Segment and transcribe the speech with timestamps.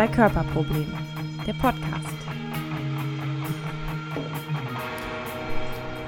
[0.00, 0.98] Zwei Körperprobleme,
[1.46, 2.16] der Podcast.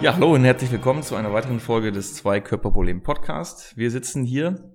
[0.00, 3.76] Ja, hallo und herzlich willkommen zu einer weiteren Folge des Zwei Körperproblem Podcast.
[3.76, 4.72] Wir sitzen hier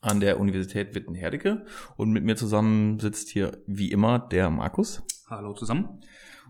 [0.00, 1.66] an der Universität Witten-Herdecke
[1.98, 5.02] und mit mir zusammen sitzt hier wie immer der Markus.
[5.28, 6.00] Hallo zusammen.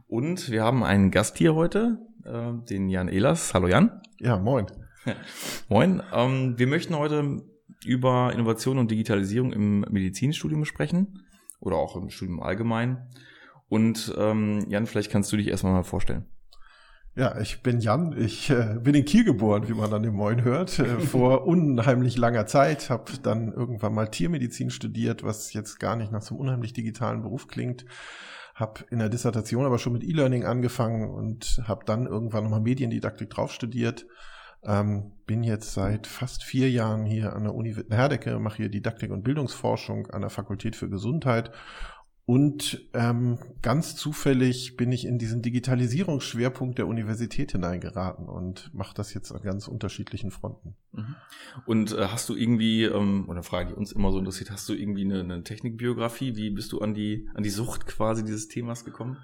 [0.06, 3.54] Und wir haben einen Gast hier heute, äh, den Jan Ehlers.
[3.54, 4.02] Hallo Jan.
[4.20, 4.66] Ja, moin.
[5.68, 6.00] moin.
[6.14, 7.42] Ähm, wir möchten heute
[7.84, 11.24] über Innovation und Digitalisierung im Medizinstudium sprechen
[11.60, 13.08] oder auch im Studium allgemein.
[13.68, 16.26] Und ähm, Jan, vielleicht kannst du dich erstmal mal vorstellen.
[17.14, 18.14] Ja, ich bin Jan.
[18.16, 22.16] Ich äh, bin in Kiel geboren, wie man an dem Moin hört, äh, vor unheimlich
[22.16, 22.90] langer Zeit.
[22.90, 27.22] Habe dann irgendwann mal Tiermedizin studiert, was jetzt gar nicht nach so einem unheimlich digitalen
[27.22, 27.84] Beruf klingt.
[28.54, 33.30] Habe in der Dissertation aber schon mit E-Learning angefangen und habe dann irgendwann nochmal Mediendidaktik
[33.30, 34.06] drauf studiert
[34.62, 39.10] ähm, bin jetzt seit fast vier Jahren hier an der Uni Wittenherdecke, mache hier Didaktik
[39.10, 41.52] und Bildungsforschung an der Fakultät für Gesundheit.
[42.28, 49.14] Und ähm, ganz zufällig bin ich in diesen Digitalisierungsschwerpunkt der Universität hineingeraten und mache das
[49.14, 50.76] jetzt an ganz unterschiedlichen Fronten.
[50.92, 51.16] Mhm.
[51.64, 54.74] Und äh, hast du irgendwie, ähm, oder Frage, die uns immer so interessiert, hast du
[54.74, 56.36] irgendwie eine, eine Technikbiografie?
[56.36, 59.16] Wie bist du an die, an die Sucht quasi dieses Themas gekommen?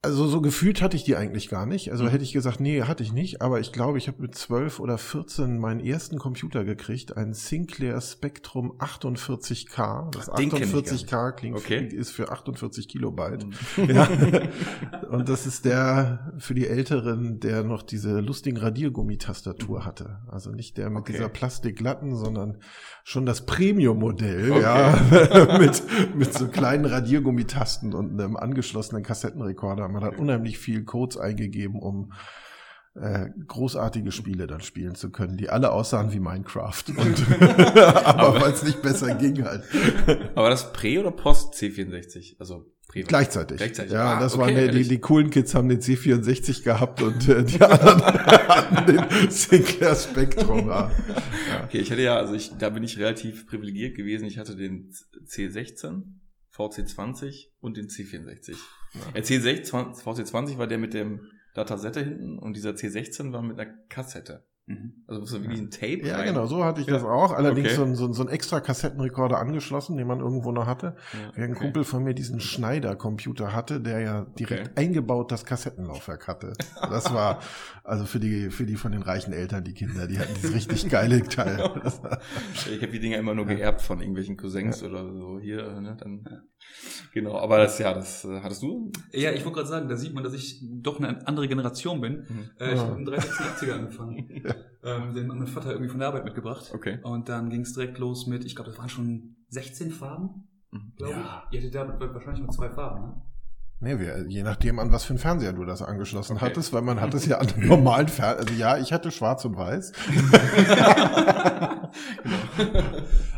[0.00, 1.90] Also so gefühlt hatte ich die eigentlich gar nicht.
[1.90, 2.10] Also mhm.
[2.10, 3.42] hätte ich gesagt, nee, hatte ich nicht.
[3.42, 8.00] Aber ich glaube, ich habe mit 12 oder 14 meinen ersten Computer gekriegt, einen Sinclair
[8.00, 10.12] Spectrum 48K.
[10.12, 11.90] Das 48K klingt okay.
[11.90, 13.44] für, ist für 48 Kilobyte.
[13.44, 13.88] Mhm.
[13.98, 14.08] Ja.
[15.10, 19.84] Und das ist der für die Älteren, der noch diese lustigen Radiergummitastatur mhm.
[19.84, 20.18] hatte.
[20.28, 21.12] Also nicht der mit okay.
[21.12, 22.58] dieser Plastikglatten, sondern
[23.02, 24.60] schon das Premium-Modell, okay.
[24.60, 25.82] ja, mit,
[26.14, 32.12] mit so kleinen Radiergummitasten und einem angeschlossenen Kassettenrekorder man hat unheimlich viel Codes eingegeben, um
[32.94, 36.84] äh, großartige Spiele dann spielen zu können, die alle aussahen wie Minecraft.
[36.96, 39.64] Und, aber, aber weil es nicht besser ging halt.
[40.34, 42.36] Aber das Prä- oder Post-C64?
[42.38, 43.58] Also Prä Gleichzeitig.
[43.58, 43.92] Gleichzeitig.
[43.92, 47.44] Ja, ah, das okay, waren die, die coolen Kids haben den C64 gehabt und äh,
[47.44, 50.68] die anderen hatten den Sinclair Spectrum.
[50.68, 50.90] Ja.
[51.64, 54.26] Okay, ich hatte ja, also ich, da bin ich relativ privilegiert gewesen.
[54.26, 54.92] Ich hatte den
[55.26, 56.04] C16,
[56.54, 58.56] VC20 und den C64.
[59.14, 63.70] Der C16, VC20 war der mit dem Datasette hinten und dieser C16 war mit einer
[63.88, 64.44] Kassette.
[64.68, 64.92] Mhm.
[65.06, 66.26] Also muss wirklich ein Tape Ja, rein.
[66.26, 66.92] genau, so hatte ich ja.
[66.92, 67.32] das auch.
[67.32, 67.76] Allerdings okay.
[67.76, 70.94] so, ein, so, ein, so ein extra Kassettenrekorder angeschlossen, den man irgendwo noch hatte.
[71.14, 74.80] Ja, Während ein Kumpel von mir diesen Schneider-Computer hatte, der ja direkt okay.
[74.84, 76.52] eingebaut das Kassettenlaufwerk hatte.
[76.82, 77.40] Das war
[77.82, 80.90] also für die, für die von den reichen Eltern, die Kinder, die hatten dieses richtig
[80.90, 81.58] geile Teil.
[82.52, 84.88] ich habe die Dinger immer nur geerbt von irgendwelchen Cousins ja.
[84.88, 85.80] oder so hier.
[85.80, 85.96] Ne?
[85.98, 86.24] Dann,
[87.12, 88.90] genau, aber das, ja, das äh, hattest du?
[89.12, 92.26] Ja, ich wollte gerade sagen, da sieht man, dass ich doch eine andere Generation bin.
[92.28, 92.50] Mhm.
[92.58, 94.42] Äh, ich habe in den 30 er angefangen.
[94.84, 96.70] Ähm, den hat mein Vater irgendwie von der Arbeit mitgebracht.
[96.72, 97.00] Okay.
[97.02, 100.92] Und dann ging es direkt los mit, ich glaube, das waren schon 16 Farben, mhm.
[100.96, 101.42] glaube ja.
[101.50, 101.56] ich.
[101.56, 103.20] Ihr hattet da wahrscheinlich nur zwei Farben, ne?
[103.80, 106.46] Nee, wir, je nachdem, an was für einen Fernseher du das angeschlossen okay.
[106.46, 108.40] hattest, weil man hat es ja an einem normalen Fernseher.
[108.40, 109.92] Also ja, ich hatte schwarz und weiß.
[112.56, 112.82] genau.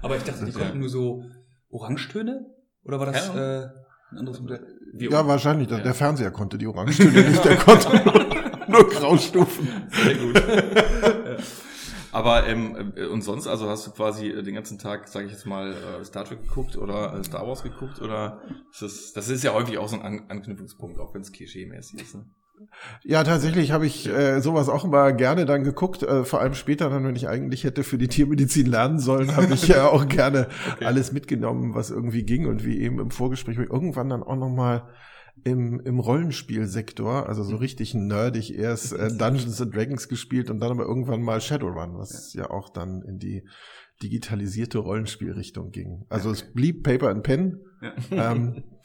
[0.02, 1.24] Aber ich dachte, die konnten nur so
[1.70, 2.46] Orangetöne?
[2.84, 3.62] Oder war das ja.
[3.62, 3.68] äh,
[4.10, 4.66] ein anderes Modell?
[4.94, 5.70] Ja, wahrscheinlich.
[5.70, 5.78] Ja.
[5.78, 7.88] Der Fernseher konnte die Orangetöne nicht, der konnte
[8.68, 9.68] nur Graustufen.
[9.90, 10.42] Sehr gut.
[12.12, 15.32] Aber ähm, äh, und sonst, also hast du quasi äh, den ganzen Tag, sage ich
[15.32, 19.44] jetzt mal, äh, Star Trek geguckt oder Star Wars geguckt oder ist das, das ist
[19.44, 22.14] ja häufig auch so ein An Anknüpfungspunkt, auch wenn es klischee-mäßig ist.
[22.16, 22.26] Ne?
[23.02, 26.02] Ja, tatsächlich habe ich äh, sowas auch immer gerne dann geguckt.
[26.02, 29.54] Äh, vor allem später dann, wenn ich eigentlich hätte für die Tiermedizin lernen sollen, habe
[29.54, 30.84] ich ja auch gerne okay.
[30.84, 34.88] alles mitgenommen, was irgendwie ging und wie eben im Vorgespräch irgendwann dann auch noch mal
[35.44, 37.58] im, im Rollenspielsektor, also so mhm.
[37.58, 42.34] richtig nerdig, erst äh, Dungeons and Dragons gespielt und dann aber irgendwann mal Shadowrun, was
[42.34, 43.46] ja, ja auch dann in die
[44.02, 46.06] digitalisierte Rollenspielrichtung ging.
[46.08, 46.38] Also okay.
[46.38, 47.60] es blieb Paper and Pen.
[48.10, 48.32] Ja.
[48.32, 48.64] Ähm,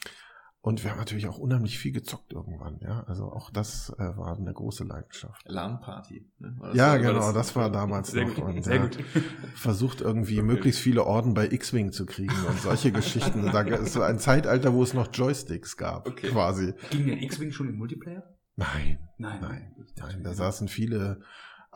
[0.66, 3.04] Und wir haben natürlich auch unheimlich viel gezockt irgendwann, ja.
[3.04, 5.44] Also auch das äh, war eine große Leidenschaft.
[5.46, 6.28] LAN-Party.
[6.40, 6.56] Ne?
[6.74, 8.34] Ja, war, genau, das, das, war damals sehr noch.
[8.34, 8.98] Gut, und, sehr ja, gut.
[9.54, 10.42] versucht irgendwie okay.
[10.42, 13.46] möglichst viele Orden bei X-Wing zu kriegen und solche Geschichten.
[13.52, 16.30] Da ist so ein Zeitalter, wo es noch Joysticks gab, okay.
[16.30, 16.74] quasi.
[16.90, 18.24] Ging der X-Wing schon im Multiplayer?
[18.56, 19.72] Nein, nein, nein.
[20.00, 21.20] nein da saßen viele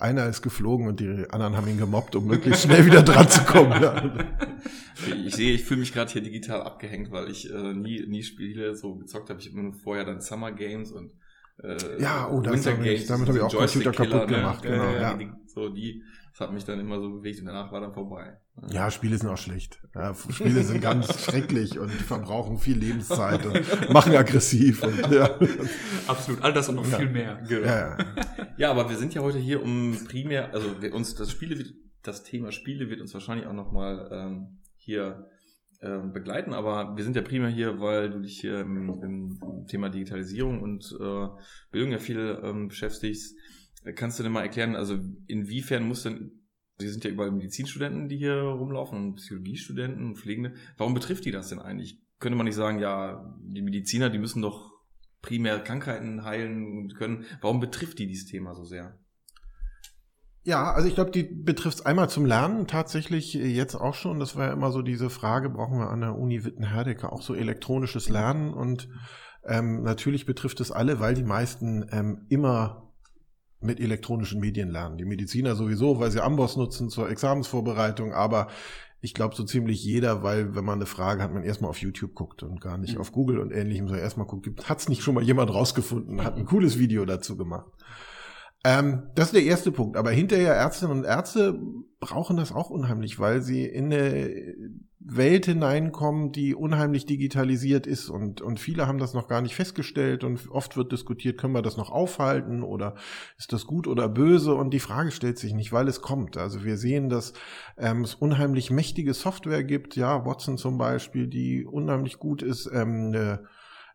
[0.01, 3.45] einer ist geflogen und die anderen haben ihn gemobbt, um möglichst schnell wieder dran zu
[3.45, 3.83] kommen.
[3.83, 4.27] Ja.
[5.25, 8.75] Ich sehe, ich fühle mich gerade hier digital abgehängt, weil ich äh, nie, nie Spiele
[8.75, 9.41] so gezockt habe.
[9.41, 11.13] Ich habe nur vorher dann Summer Games und
[11.63, 14.37] äh, ja, oh, das Winter Games, damit habe ich auch Computer kaputt ne?
[14.37, 14.63] gemacht.
[14.63, 15.37] Genau, ja, ja.
[15.47, 18.39] So die, das hat mich dann immer so bewegt und danach war dann vorbei.
[18.69, 19.81] Ja, Spiele sind auch schlecht.
[19.95, 24.83] Ja, Spiele sind ganz schrecklich und verbrauchen viel Lebenszeit und machen aggressiv.
[24.83, 25.39] Und, ja.
[26.07, 26.99] Absolut, all das und noch ja.
[26.99, 27.43] viel mehr.
[27.49, 27.67] Genau.
[27.67, 27.99] Ja,
[28.57, 31.65] ja, aber wir sind ja heute hier, um primär, also wir, uns das Spiele,
[32.03, 35.31] das Thema Spiele wird uns wahrscheinlich auch nochmal ähm, hier
[35.81, 39.89] äh, begleiten, aber wir sind ja primär hier, weil du dich hier im, im Thema
[39.89, 41.29] Digitalisierung und äh,
[41.71, 43.35] Bildung ja viel ähm, beschäftigst.
[43.95, 46.33] Kannst du denn mal erklären, also inwiefern muss denn,
[46.79, 50.55] Sie sind ja überall Medizinstudenten, die hier rumlaufen und Psychologiestudenten und Pflegende.
[50.79, 52.03] Warum betrifft die das denn eigentlich?
[52.19, 54.71] Könnte man nicht sagen, ja, die Mediziner, die müssen doch
[55.23, 57.25] primär Krankheiten heilen können.
[57.41, 58.99] Warum betrifft die dieses Thema so sehr?
[60.43, 64.19] Ja, also ich glaube, die betrifft es einmal zum Lernen tatsächlich jetzt auch schon.
[64.19, 67.35] Das war ja immer so diese Frage, brauchen wir an der Uni Wittenherdecke auch so
[67.35, 68.55] elektronisches Lernen?
[68.55, 68.89] Und
[69.45, 72.90] ähm, natürlich betrifft es alle, weil die meisten ähm, immer
[73.61, 74.97] mit elektronischen Medien lernen.
[74.97, 78.49] Die Mediziner sowieso, weil sie Amboss nutzen zur Examensvorbereitung, aber
[79.03, 82.15] ich glaube so ziemlich jeder, weil wenn man eine Frage hat, man erstmal auf YouTube
[82.15, 83.01] guckt und gar nicht mhm.
[83.01, 86.37] auf Google und ähnlichem, so erstmal guckt, hat es nicht schon mal jemand rausgefunden, hat
[86.37, 87.71] ein cooles Video dazu gemacht.
[88.63, 89.97] Ähm, das ist der erste Punkt.
[89.97, 91.59] Aber hinterher Ärztinnen und Ärzte
[91.99, 94.55] brauchen das auch unheimlich, weil sie in eine
[94.99, 98.11] Welt hineinkommen, die unheimlich digitalisiert ist.
[98.11, 100.25] Und, und viele haben das noch gar nicht festgestellt.
[100.25, 102.97] Und oft wird diskutiert, können wir das noch aufhalten oder
[103.39, 104.55] ist das gut oder böse?
[104.55, 106.37] Und die Frage stellt sich nicht, weil es kommt.
[106.37, 107.33] Also wir sehen, dass
[107.79, 113.07] ähm, es unheimlich mächtige Software gibt, ja, Watson zum Beispiel, die unheimlich gut ist, ähm,
[113.15, 113.49] eine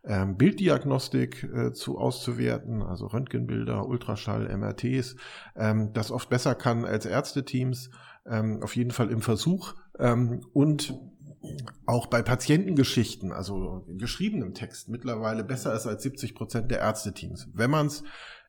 [0.06, 5.16] ähm, Bilddiagnostik äh, zu auszuwerten, also Röntgenbilder, Ultraschall, MRTs,
[5.56, 7.90] ähm, das oft besser kann als Ärzteteams,
[8.26, 10.94] ähm, auf jeden Fall im Versuch ähm, und
[11.86, 17.48] auch bei Patientengeschichten, also in geschriebenem Text, mittlerweile besser ist als 70 Prozent der Ärzteteams.
[17.54, 18.02] Wenn man es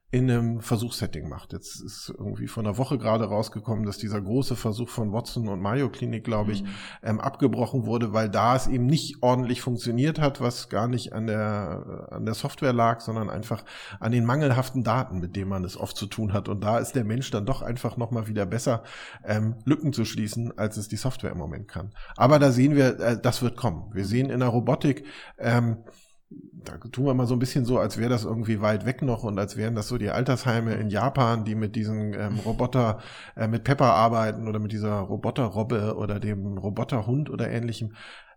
[0.09, 1.51] in einem Versuchssetting macht.
[1.51, 5.61] Jetzt ist irgendwie von einer Woche gerade rausgekommen, dass dieser große Versuch von Watson und
[5.61, 6.69] Mayo Klinik, glaube ich, mhm.
[7.03, 11.27] ähm, abgebrochen wurde, weil da es eben nicht ordentlich funktioniert hat, was gar nicht an
[11.27, 13.65] der, an der Software lag, sondern einfach
[13.99, 16.47] an den mangelhaften Daten, mit denen man es oft zu tun hat.
[16.47, 18.83] Und da ist der Mensch dann doch einfach nochmal wieder besser,
[19.25, 21.91] ähm, Lücken zu schließen, als es die Software im Moment kann.
[22.15, 23.93] Aber da sehen wir, äh, das wird kommen.
[23.93, 25.03] Wir sehen in der Robotik,
[25.37, 25.83] ähm,
[26.29, 29.23] da tun wir mal so ein bisschen so, als wäre das irgendwie weit weg noch
[29.23, 32.99] und als wären das so die Altersheime in Japan, die mit diesen ähm, Roboter,
[33.35, 37.93] äh, mit Pepper arbeiten oder mit dieser Roboterrobbe oder dem Roboterhund oder ähnlichem.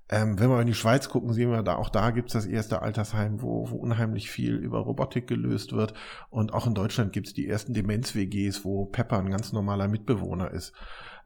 [0.09, 2.83] Ähm, wenn wir in die Schweiz gucken, sehen wir da, auch da gibt's das erste
[2.83, 5.95] Altersheim, wo, wo unheimlich viel über Robotik gelöst wird.
[6.31, 10.73] Und auch in Deutschland gibt's die ersten Demenz-WGs, wo Pepper ein ganz normaler Mitbewohner ist.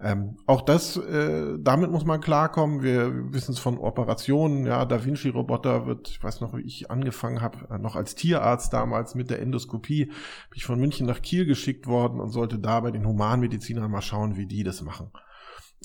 [0.00, 2.82] Ähm, auch das, äh, damit muss man klarkommen.
[2.82, 4.66] Wir wissen es von Operationen.
[4.66, 8.72] Ja, Da Vinci-Roboter wird, ich weiß noch, wie ich angefangen habe, äh, noch als Tierarzt
[8.72, 10.14] damals mit der Endoskopie, bin
[10.54, 14.36] ich von München nach Kiel geschickt worden und sollte da bei den Humanmedizinern mal schauen,
[14.36, 15.10] wie die das machen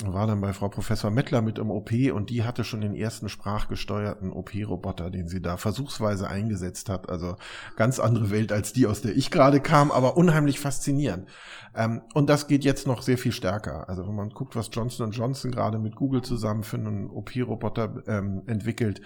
[0.06, 3.28] war dann bei Frau Professor Mettler mit im OP und die hatte schon den ersten
[3.30, 7.10] sprachgesteuerten OP-Roboter, den sie da versuchsweise eingesetzt hat.
[7.10, 7.36] Also
[7.76, 11.28] ganz andere Welt als die, aus der ich gerade kam, aber unheimlich faszinierend.
[11.76, 13.90] Ähm, und das geht jetzt noch sehr viel stärker.
[13.90, 18.44] Also wenn man guckt, was Johnson Johnson gerade mit Google zusammen für einen OP-Roboter ähm,
[18.48, 19.02] entwickelt,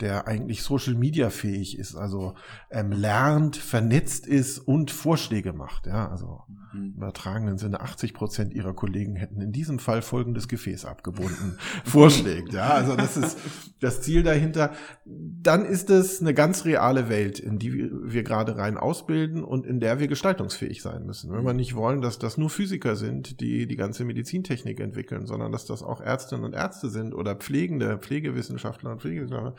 [0.00, 2.34] der eigentlich Social Media fähig ist, also
[2.70, 5.86] ähm, lernt, vernetzt ist und Vorschläge macht.
[5.86, 6.42] Ja, also
[6.72, 6.84] mhm.
[6.84, 12.52] im übertragenen Sinne 80 Prozent ihrer Kollegen hätten in diesem Fall folgendes Gefäß abgebunden, vorschlägt.
[12.52, 13.38] Ja, also das ist
[13.80, 14.72] das Ziel dahinter.
[15.04, 19.80] Dann ist es eine ganz reale Welt, in die wir gerade rein ausbilden und in
[19.80, 21.32] der wir gestaltungsfähig sein müssen.
[21.32, 25.52] Wenn wir nicht wollen, dass das nur Physiker sind, die die ganze Medizintechnik entwickeln, sondern
[25.52, 29.54] dass das auch Ärztinnen und Ärzte sind oder Pflegende, Pflegewissenschaftler und Pflegewissenschaftler,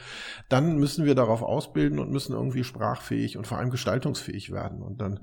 [0.50, 4.82] dann müssen wir darauf ausbilden und müssen irgendwie sprachfähig und vor allem gestaltungsfähig werden.
[4.82, 5.20] Und dann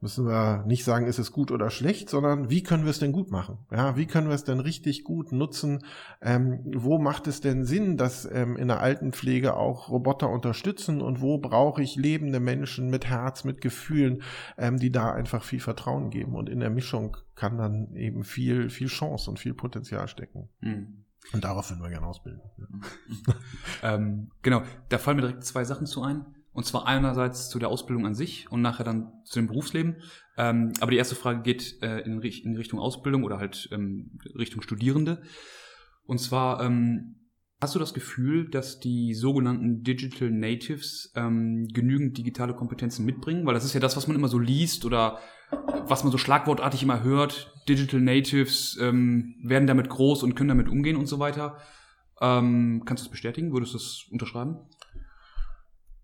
[0.00, 3.12] müssen wir nicht sagen, ist es gut oder schlecht, sondern wie können wir es denn
[3.12, 3.58] gut machen?
[3.70, 5.84] Ja, wie können wir es denn richtig gut nutzen?
[6.22, 11.20] Ähm, wo macht es denn Sinn, dass ähm, in der Altenpflege auch Roboter unterstützen und
[11.20, 14.22] wo brauche ich lebende Menschen mit Herz, mit Gefühlen,
[14.56, 16.34] ähm, die da einfach viel Vertrauen geben?
[16.34, 20.48] Und in der Mischung kann dann eben viel, viel Chance und viel Potenzial stecken.
[20.60, 20.99] Mhm.
[21.32, 22.40] Und darauf würden wir gerne ausbilden.
[23.82, 26.26] Ähm, genau, da fallen mir direkt zwei Sachen zu ein.
[26.52, 29.96] Und zwar einerseits zu der Ausbildung an sich und nachher dann zu dem Berufsleben.
[30.36, 34.60] Ähm, aber die erste Frage geht äh, in, in, Richtung Ausbildung oder halt ähm, Richtung
[34.60, 35.22] Studierende.
[36.04, 37.16] Und zwar, ähm,
[37.60, 43.46] hast du das Gefühl, dass die sogenannten Digital Natives ähm, genügend digitale Kompetenzen mitbringen?
[43.46, 45.20] Weil das ist ja das, was man immer so liest oder
[45.86, 50.68] was man so schlagwortartig immer hört, Digital Natives ähm, werden damit groß und können damit
[50.68, 51.58] umgehen und so weiter.
[52.20, 53.52] Ähm, kannst du das bestätigen?
[53.52, 54.58] Würdest du das unterschreiben?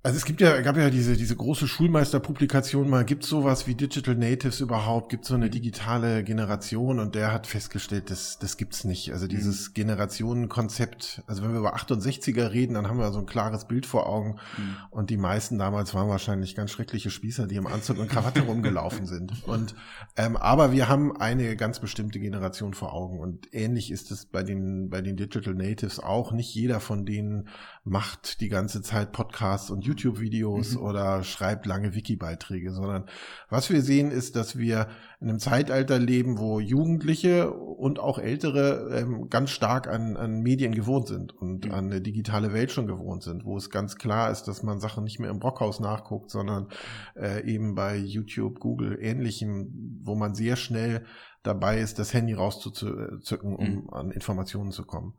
[0.06, 4.14] Also es gibt ja, gab ja diese, diese große Schulmeisterpublikation mal, gibt sowas wie Digital
[4.14, 9.12] Natives überhaupt, gibt so eine digitale Generation und der hat festgestellt, das, das gibt's nicht.
[9.12, 9.75] Also dieses mhm.
[9.75, 14.06] Generationenkonzept, also wenn wir über 68er reden, dann haben wir so ein klares Bild vor
[14.06, 14.76] Augen mhm.
[14.90, 19.06] und die meisten damals waren wahrscheinlich ganz schreckliche Spießer, die im Anzug und Krawatte rumgelaufen
[19.06, 19.42] sind.
[19.48, 19.75] Und
[20.16, 24.44] ähm, aber wir haben eine ganz bestimmte Generation vor Augen und ähnlich ist es bei
[24.44, 26.30] den, bei den Digital Natives auch.
[26.30, 27.48] Nicht jeder von denen
[27.87, 30.83] macht die ganze Zeit Podcasts und YouTube-Videos mhm.
[30.83, 33.07] oder schreibt lange Wiki-Beiträge, sondern
[33.49, 34.88] was wir sehen ist, dass wir
[35.21, 40.75] in einem Zeitalter leben, wo Jugendliche und auch Ältere ähm, ganz stark an, an Medien
[40.75, 41.71] gewohnt sind und mhm.
[41.71, 45.05] an eine digitale Welt schon gewohnt sind, wo es ganz klar ist, dass man Sachen
[45.05, 46.71] nicht mehr im Brockhaus nachguckt, sondern
[47.14, 51.07] äh, eben bei YouTube, Google, ähnlichem, wo man sehr schnell
[51.45, 53.90] dabei ist, das Handy rauszuzücken, um mhm.
[53.90, 55.14] an Informationen zu kommen.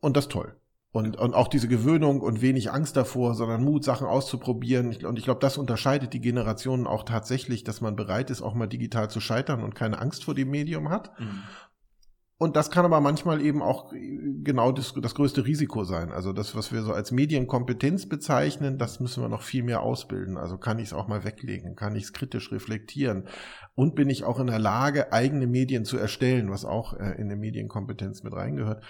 [0.00, 0.56] Und das ist toll.
[0.96, 4.96] Und, und auch diese Gewöhnung und wenig Angst davor, sondern Mut, Sachen auszuprobieren.
[5.04, 8.66] Und ich glaube, das unterscheidet die Generationen auch tatsächlich, dass man bereit ist, auch mal
[8.66, 11.12] digital zu scheitern und keine Angst vor dem Medium hat.
[11.20, 11.42] Mhm.
[12.38, 16.12] Und das kann aber manchmal eben auch genau das, das größte Risiko sein.
[16.12, 20.38] Also das, was wir so als Medienkompetenz bezeichnen, das müssen wir noch viel mehr ausbilden.
[20.38, 23.28] Also kann ich es auch mal weglegen, kann ich es kritisch reflektieren
[23.74, 27.28] und bin ich auch in der Lage, eigene Medien zu erstellen, was auch äh, in
[27.28, 28.82] der Medienkompetenz mit reingehört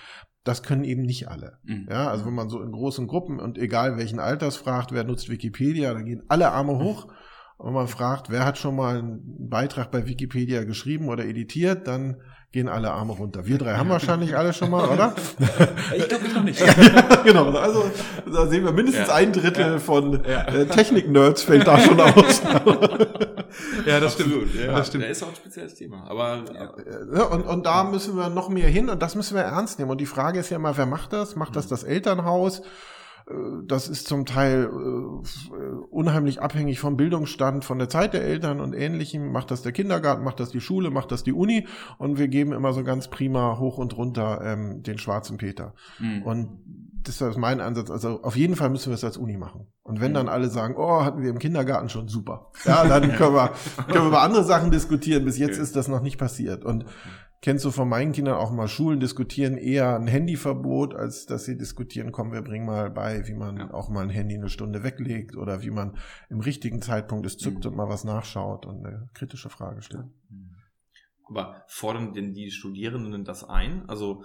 [0.47, 1.59] das können eben nicht alle.
[1.65, 1.89] Mhm.
[1.91, 5.29] Ja, also wenn man so in großen Gruppen und egal welchen Alters fragt, wer nutzt
[5.29, 7.09] Wikipedia, dann gehen alle Arme hoch.
[7.59, 12.17] Und man fragt, wer hat schon mal einen Beitrag bei Wikipedia geschrieben oder editiert, dann
[12.53, 13.47] gehen alle Arme runter.
[13.47, 15.15] Wir drei haben wahrscheinlich alle schon mal, oder?
[15.97, 16.61] Ich glaube ich noch nicht.
[16.61, 16.73] ja,
[17.25, 17.91] genau, also
[18.33, 19.15] da sehen wir mindestens ja.
[19.15, 19.79] ein Drittel ja.
[19.79, 22.43] von äh, Technik-Nerds fällt da schon aus.
[23.87, 24.65] ja, das Absolut, stimmt.
[24.65, 24.73] Ja.
[24.73, 25.05] Das stimmt.
[25.05, 26.05] Da ist auch ein spezielles Thema.
[26.09, 26.45] Aber
[27.15, 27.25] ja.
[27.25, 29.91] und, und da müssen wir noch mehr hin und das müssen wir ernst nehmen.
[29.91, 31.37] Und die Frage ist ja immer, wer macht das?
[31.37, 31.71] Macht das mhm.
[31.71, 32.63] das Elternhaus?
[33.29, 33.35] Äh,
[33.67, 35.55] das ist zum Teil äh,
[35.91, 39.33] unheimlich abhängig vom Bildungsstand, von der Zeit der Eltern und ähnlichem.
[39.33, 41.67] Macht das der Kindergarten, macht das die Schule, macht das die Uni
[41.99, 45.75] und wir geben immer so ganz prima hoch und runter ähm, den schwarzen Peter.
[45.99, 46.23] Mhm.
[46.23, 46.49] Und
[47.03, 47.91] das ist mein Ansatz.
[47.91, 49.67] Also auf jeden Fall müssen wir es als Uni machen.
[49.83, 50.17] Und wenn mhm.
[50.17, 52.51] dann alle sagen, oh, hatten wir im Kindergarten schon super.
[52.65, 53.53] Ja, dann können wir,
[53.87, 55.25] können wir über andere Sachen diskutieren.
[55.25, 56.65] Bis jetzt ist das noch nicht passiert.
[56.65, 56.85] Und
[57.43, 61.57] kennst du von meinen Kindern auch mal Schulen diskutieren eher ein Handyverbot, als dass sie
[61.57, 63.75] diskutieren, komm, wir bringen mal bei, wie man ja.
[63.75, 65.97] auch mal ein Handy eine Stunde weglegt oder wie man
[66.29, 67.71] im richtigen Zeitpunkt es zückt mhm.
[67.71, 70.07] und mal was nachschaut und eine kritische Frage stellt.
[70.29, 70.57] Mhm.
[71.29, 73.89] Aber fordern denn die Studierenden das ein?
[73.89, 74.23] Also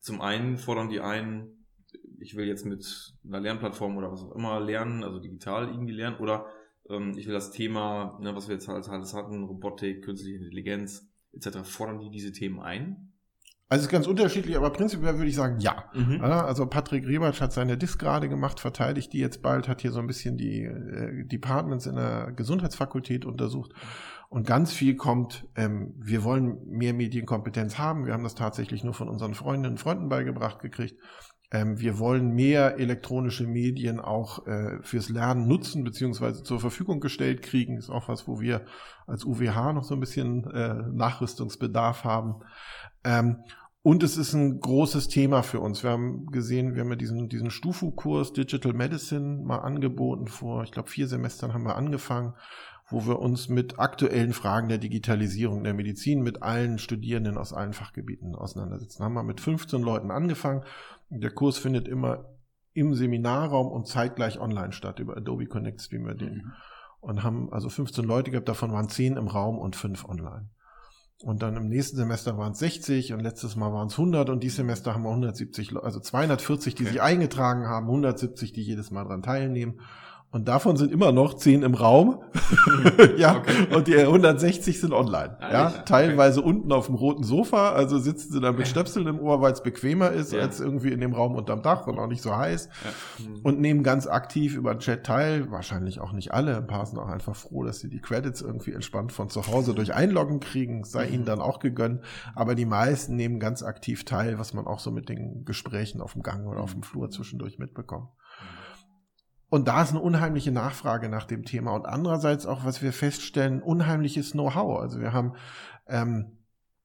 [0.00, 1.48] zum einen fordern die ein,
[2.20, 6.16] ich will jetzt mit einer Lernplattform oder was auch immer lernen, also digital irgendwie lernen,
[6.18, 6.46] oder
[6.88, 11.58] ähm, ich will das Thema, ne, was wir jetzt alles hatten, Robotik, künstliche Intelligenz, etc.
[11.62, 13.12] Fordern die diese Themen ein?
[13.70, 15.90] Also es ist ganz unterschiedlich, aber prinzipiell würde ich sagen, ja.
[15.92, 16.22] Mhm.
[16.22, 20.00] Also Patrick Rebatsch hat seine Disk gerade gemacht, verteidigt die jetzt bald, hat hier so
[20.00, 23.72] ein bisschen die äh, Departments in der Gesundheitsfakultät untersucht.
[24.30, 28.06] Und ganz viel kommt, ähm, wir wollen mehr Medienkompetenz haben.
[28.06, 30.98] Wir haben das tatsächlich nur von unseren Freundinnen und Freunden beigebracht gekriegt.
[31.50, 37.40] Ähm, wir wollen mehr elektronische Medien auch äh, fürs Lernen nutzen, beziehungsweise zur Verfügung gestellt
[37.40, 37.78] kriegen.
[37.78, 38.66] Ist auch was, wo wir
[39.06, 42.42] als UWH noch so ein bisschen äh, Nachrüstungsbedarf haben.
[43.02, 43.38] Ähm,
[43.82, 45.82] und es ist ein großes Thema für uns.
[45.82, 50.26] Wir haben gesehen, wir haben ja diesen, diesen Stufu-Kurs Digital Medicine mal angeboten.
[50.26, 52.34] Vor, ich glaube, vier Semestern haben wir angefangen,
[52.90, 57.72] wo wir uns mit aktuellen Fragen der Digitalisierung der Medizin mit allen Studierenden aus allen
[57.72, 59.02] Fachgebieten auseinandersetzen.
[59.02, 60.64] Haben wir mit 15 Leuten angefangen
[61.10, 62.24] der Kurs findet immer
[62.72, 65.00] im Seminarraum und zeitgleich online statt.
[65.00, 66.34] Über Adobe Connect streamen wir den.
[66.34, 66.52] Mhm.
[67.00, 70.48] Und haben also 15 Leute gehabt, davon waren 10 im Raum und 5 online.
[71.22, 74.42] Und dann im nächsten Semester waren es 60 und letztes Mal waren es 100 und
[74.42, 76.92] dieses Semester haben wir 170, also 240, die okay.
[76.92, 79.80] sich eingetragen haben, 170, die jedes Mal dran teilnehmen.
[80.30, 82.22] Und davon sind immer noch zehn im Raum.
[83.16, 83.74] ja, okay.
[83.74, 85.38] und die 160 sind online.
[85.40, 86.50] Ah, ja, teilweise okay.
[86.50, 89.62] unten auf dem roten Sofa, also sitzen sie da mit Stöpseln im Ohr, weil es
[89.62, 90.40] bequemer ist ja.
[90.40, 92.68] als irgendwie in dem Raum unterm Dach und auch nicht so heiß.
[92.68, 93.26] Ja.
[93.26, 93.40] Mhm.
[93.42, 95.50] Und nehmen ganz aktiv über den Chat teil.
[95.50, 96.58] Wahrscheinlich auch nicht alle.
[96.58, 99.72] Ein paar sind auch einfach froh, dass sie die Credits irgendwie entspannt von zu Hause
[99.72, 100.84] durch Einloggen kriegen.
[100.84, 101.14] Sei mhm.
[101.14, 102.02] ihnen dann auch gegönnt.
[102.34, 106.12] Aber die meisten nehmen ganz aktiv teil, was man auch so mit den Gesprächen auf
[106.12, 108.10] dem Gang oder auf dem Flur zwischendurch mitbekommt.
[109.50, 111.72] Und da ist eine unheimliche Nachfrage nach dem Thema.
[111.72, 114.80] Und andererseits auch, was wir feststellen, unheimliches Know-how.
[114.80, 115.34] Also wir haben,
[115.86, 116.38] ähm,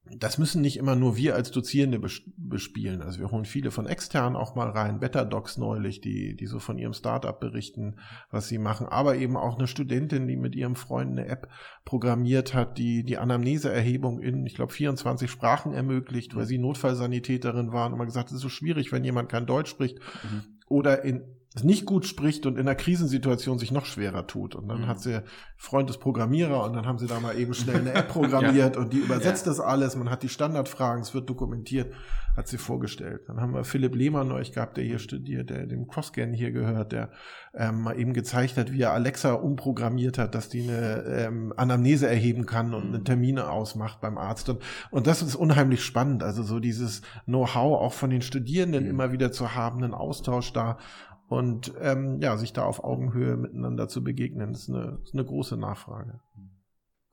[0.05, 1.99] das müssen nicht immer nur wir als Dozierende
[2.37, 3.01] bespielen.
[3.01, 4.99] Also wir holen viele von extern auch mal rein.
[4.99, 8.87] Better Docs neulich, die, die so von ihrem Startup berichten, was sie machen.
[8.87, 11.49] Aber eben auch eine Studentin, die mit ihrem Freund eine App
[11.83, 17.91] programmiert hat, die die Anamneseerhebung in, ich glaube, 24 Sprachen ermöglicht, weil sie Notfallsanitäterin waren
[17.91, 19.99] und man gesagt, es ist so schwierig, wenn jemand kein Deutsch spricht.
[19.99, 20.43] Mhm.
[20.67, 21.23] Oder in
[21.61, 24.55] nicht gut spricht und in einer Krisensituation sich noch schwerer tut.
[24.55, 24.87] Und dann Mhm.
[24.87, 25.21] hat sie
[25.57, 28.07] Freund des Programmierer und dann haben sie da mal eben schnell eine App
[28.67, 29.95] programmiert und die übersetzt das alles.
[29.95, 31.93] Man hat die Standardfragen, es wird dokumentiert,
[32.35, 33.21] hat sie vorgestellt.
[33.27, 36.91] Dann haben wir Philipp Lehmann neulich gehabt, der hier studiert, der dem CrossGen hier gehört,
[36.91, 37.11] der
[37.53, 42.07] ähm, mal eben gezeigt hat, wie er Alexa umprogrammiert hat, dass die eine ähm, Anamnese
[42.07, 44.49] erheben kann und eine Termine ausmacht beim Arzt.
[44.49, 46.23] Und, und das ist unheimlich spannend.
[46.23, 48.89] Also so dieses Know-how auch von den Studierenden Mhm.
[48.89, 50.79] immer wieder zu haben, einen Austausch da
[51.27, 55.57] und ähm, ja, sich da auf Augenhöhe miteinander zu begegnen, ist eine, ist eine große
[55.57, 56.19] Nachfrage.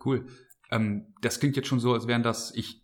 [0.05, 0.27] Cool.
[0.71, 2.83] Ähm, das klingt jetzt schon so, als wären das, ich,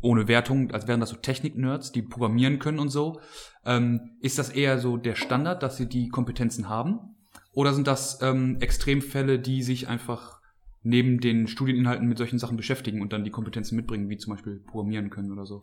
[0.00, 3.20] ohne Wertung, als wären das so Technik-Nerds, die programmieren können und so.
[3.64, 7.16] Ähm, ist das eher so der Standard, dass sie die Kompetenzen haben?
[7.52, 10.40] Oder sind das ähm, Extremfälle, die sich einfach
[10.82, 14.60] neben den Studieninhalten mit solchen Sachen beschäftigen und dann die Kompetenzen mitbringen, wie zum Beispiel
[14.60, 15.62] programmieren können oder so?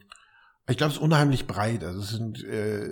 [0.69, 1.85] Ich glaube, es ist unheimlich breit.
[1.85, 2.89] Also es sind äh,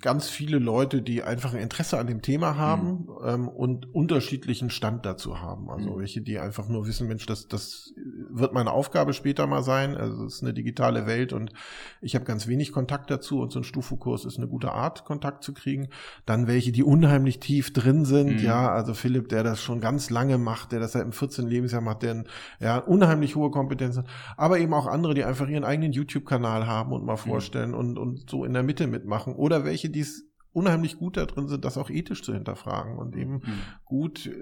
[0.00, 5.04] ganz viele Leute, die einfach ein Interesse an dem Thema haben ähm, und unterschiedlichen Stand
[5.04, 5.68] dazu haben.
[5.68, 5.98] Also Mhm.
[5.98, 7.92] welche, die einfach nur wissen, Mensch, das, das
[8.30, 9.94] wird meine Aufgabe später mal sein.
[9.94, 11.52] Also es ist eine digitale Welt und
[12.00, 15.44] ich habe ganz wenig Kontakt dazu und so ein Stufokurs ist eine gute Art, Kontakt
[15.44, 15.88] zu kriegen.
[16.24, 18.38] Dann welche, die unheimlich tief drin sind.
[18.40, 18.44] Mhm.
[18.44, 21.46] Ja, also Philipp, der das schon ganz lange macht, der das seit dem 14.
[21.46, 22.24] Lebensjahr macht, der
[22.58, 24.06] ja unheimlich hohe Kompetenz hat.
[24.38, 28.30] Aber eben auch andere, die einfach ihren eigenen YouTube-Kanal haben und mal vorstellen und, und
[28.30, 29.34] so in der Mitte mitmachen.
[29.34, 33.16] Oder welche, die es unheimlich gut da drin sind, das auch ethisch zu hinterfragen und
[33.16, 33.42] eben Mhm.
[33.86, 34.34] gut äh,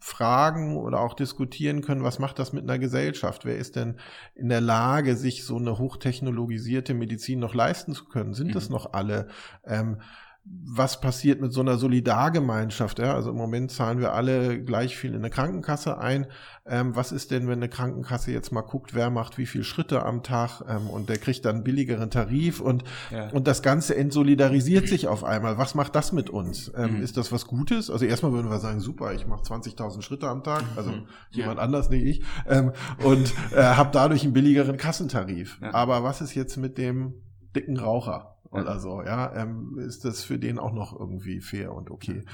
[0.00, 3.44] fragen oder auch diskutieren können, was macht das mit einer Gesellschaft?
[3.46, 3.98] Wer ist denn
[4.34, 8.34] in der Lage, sich so eine hochtechnologisierte Medizin noch leisten zu können?
[8.34, 8.74] Sind das Mhm.
[8.74, 9.28] noch alle?
[9.64, 10.00] Ähm,
[10.48, 12.98] was passiert mit so einer Solidargemeinschaft?
[12.98, 13.14] Ja?
[13.14, 16.26] Also im Moment zahlen wir alle gleich viel in eine Krankenkasse ein.
[16.66, 20.04] Ähm, was ist denn, wenn eine Krankenkasse jetzt mal guckt, wer macht wie viele Schritte
[20.04, 23.28] am Tag ähm, und der kriegt dann einen billigeren Tarif und Ja.
[23.30, 25.58] und das Ganze entsolidarisiert sich auf einmal.
[25.58, 26.70] Was macht das mit uns?
[26.76, 27.02] Ähm, Mhm.
[27.02, 27.90] Ist das was Gutes?
[27.90, 31.06] Also erstmal würden wir sagen, super, ich mache 20.000 Schritte am Tag, also Mhm.
[31.30, 32.72] jemand anders, nicht ich, ähm,
[33.04, 35.58] und äh, habe dadurch einen billigeren Kassentarif.
[35.62, 35.74] Ja.
[35.74, 37.14] Aber was ist jetzt mit dem
[37.54, 39.02] dicken Raucher Oder so?
[39.02, 42.24] Ja, ähm, ist das für den auch noch irgendwie fair und okay?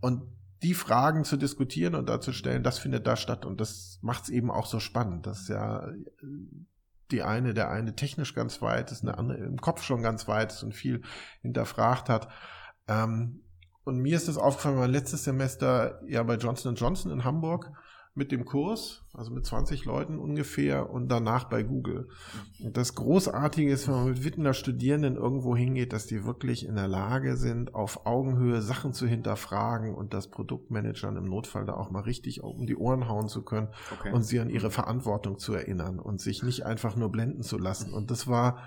[0.00, 0.22] Und
[0.62, 4.24] die Fragen zu diskutieren und da zu stellen, das findet da statt und das macht
[4.24, 5.26] es eben auch so spannend.
[5.26, 5.94] Das ist ja äh,
[7.10, 10.52] die eine, der eine technisch ganz weit ist, eine andere im Kopf schon ganz weit
[10.52, 11.02] ist und viel
[11.42, 12.28] hinterfragt hat.
[12.86, 13.42] Ähm,
[13.84, 17.72] und mir ist das aufgefallen, waren letztes Semester ja bei Johnson Johnson in Hamburg
[18.20, 22.08] mit dem Kurs, also mit 20 Leuten ungefähr und danach bei Google.
[22.62, 26.74] Und das Großartige ist, wenn man mit Wittener Studierenden irgendwo hingeht, dass die wirklich in
[26.74, 31.90] der Lage sind, auf Augenhöhe Sachen zu hinterfragen und das Produktmanagern im Notfall da auch
[31.90, 34.12] mal richtig um die Ohren hauen zu können Okay.
[34.12, 37.94] und sie an ihre Verantwortung zu erinnern und sich nicht einfach nur blenden zu lassen.
[37.94, 38.58] Und das war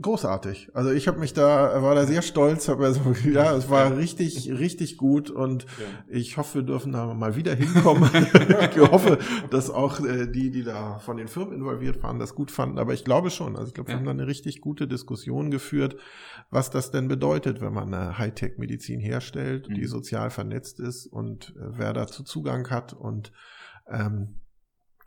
[0.00, 0.70] großartig.
[0.74, 3.00] Also ich habe mich da, war da sehr stolz, hab also,
[3.32, 5.66] ja, es war richtig, richtig gut und
[6.08, 8.08] ich hoffe, wir dürfen da mal wieder hinkommen.
[8.74, 9.18] ich hoffe,
[9.50, 12.78] dass auch äh, die, die da von den Firmen involviert waren, das gut fanden.
[12.78, 13.56] Aber ich glaube schon.
[13.56, 13.98] Also ich glaube, wir Ja.
[13.98, 15.96] haben da eine richtig gute Diskussion geführt,
[16.50, 19.86] was das denn bedeutet, wenn man eine Hightech-Medizin herstellt, die Mhm.
[19.88, 23.32] sozial vernetzt ist und äh, wer dazu Zugang hat und
[23.90, 24.40] ähm,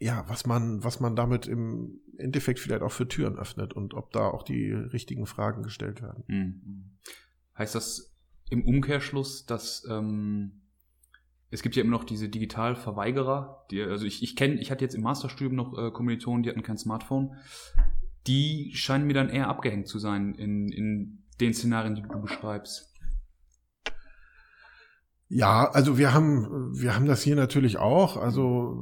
[0.02, 4.12] ja, was man, was man damit im Endeffekt vielleicht auch für Türen öffnet und ob
[4.12, 6.24] da auch die richtigen Fragen gestellt werden.
[6.28, 6.98] Mhm.
[7.56, 8.12] Heißt das
[8.50, 10.64] im Umkehrschluss, dass ähm,
[11.52, 14.96] es gibt ja immer noch diese Digitalverweigerer, die, also ich, ich kenne, ich hatte jetzt
[14.96, 17.36] im Masterstudium noch äh, Kommilitonen, die hatten kein Smartphone.
[18.26, 22.91] Die scheinen mir dann eher abgehängt zu sein in, in den Szenarien, die du beschreibst.
[25.34, 28.18] Ja, also wir haben, wir haben das hier natürlich auch.
[28.18, 28.76] Also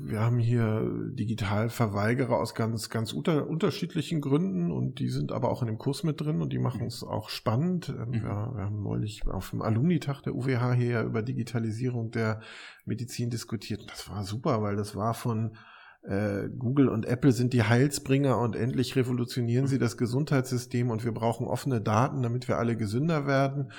[0.00, 5.62] wir haben hier Digitalverweigerer aus ganz, ganz unter, unterschiedlichen Gründen und die sind aber auch
[5.62, 7.88] in dem Kurs mit drin und die machen es auch spannend.
[7.88, 12.40] Ähm, Wir, wir haben neulich auf dem Alumnitag der UWH hier über Digitalisierung der
[12.84, 13.88] Medizin diskutiert.
[13.88, 15.56] Das war super, weil das war von
[16.02, 21.12] äh, Google und Apple sind die Heilsbringer und endlich revolutionieren sie das Gesundheitssystem und wir
[21.12, 23.70] brauchen offene Daten, damit wir alle gesünder werden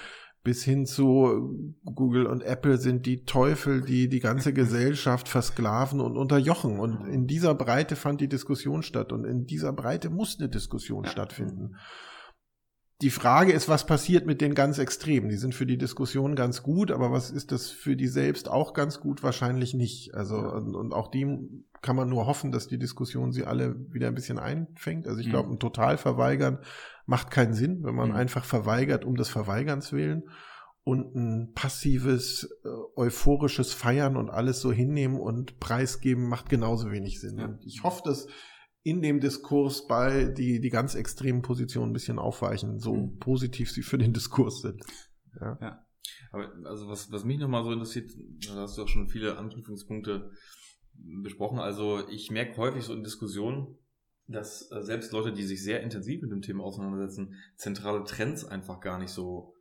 [0.44, 6.18] bis hin zu Google und Apple sind die Teufel, die die ganze Gesellschaft versklaven und
[6.18, 6.80] unterjochen.
[6.80, 11.06] Und in dieser Breite fand die Diskussion statt und in dieser Breite muss eine Diskussion
[11.06, 11.10] Ja.
[11.12, 11.76] stattfinden.
[13.02, 15.28] Die Frage ist, was passiert mit den ganz Extremen?
[15.30, 18.74] Die sind für die Diskussion ganz gut, aber was ist das für die selbst auch
[18.74, 19.24] ganz gut?
[19.24, 20.14] Wahrscheinlich nicht.
[20.14, 20.50] Also, Ja.
[20.50, 21.26] und, und auch die
[21.82, 25.06] kann man nur hoffen, dass die Diskussion sie alle wieder ein bisschen einfängt.
[25.08, 25.56] Also ich glaube, Mhm.
[25.56, 26.60] ein total verweigern
[27.06, 28.16] macht keinen Sinn, wenn man Mhm.
[28.16, 30.24] einfach verweigert um des Verweigerns willen
[30.84, 32.68] und ein passives, äh,
[33.00, 37.38] euphorisches Feiern und alles so hinnehmen und preisgeben macht genauso wenig Sinn.
[37.38, 37.46] Ja.
[37.46, 38.28] Und ich hoffe, dass
[38.84, 43.18] in dem Diskurs bei die, die ganz extremen Positionen ein bisschen aufweichen, so Mhm.
[43.20, 44.82] positiv sie für den Diskurs sind.
[45.40, 45.86] Ja.
[46.32, 48.12] Aber also was, was mich nochmal so interessiert,
[48.48, 50.32] da hast du auch schon viele Anknüpfungspunkte
[50.96, 51.60] besprochen.
[51.60, 53.78] Also ich merke häufig so in Diskussionen,
[54.28, 58.80] dass äh, selbst Leute, die sich sehr intensiv mit dem Thema auseinandersetzen, zentrale Trends einfach
[58.80, 59.56] gar nicht so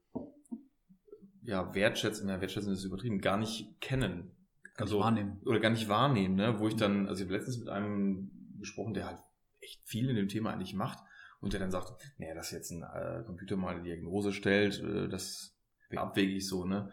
[1.42, 4.36] ja, wertschätzen, ja, wertschätzen ist übertrieben, gar nicht kennen.
[4.74, 5.40] Gar nicht also, wahrnehmen.
[5.44, 6.58] Oder gar nicht wahrnehmen, ne?
[6.58, 9.18] Wo ich dann, also ich habe letztens mit einem gesprochen, der halt
[9.60, 10.98] echt viel in dem Thema eigentlich macht
[11.40, 15.08] und der dann sagt, naja, dass jetzt ein äh, Computer mal eine Diagnose stellt, äh,
[15.08, 15.56] das
[15.88, 16.92] wäre abwegig so, ne?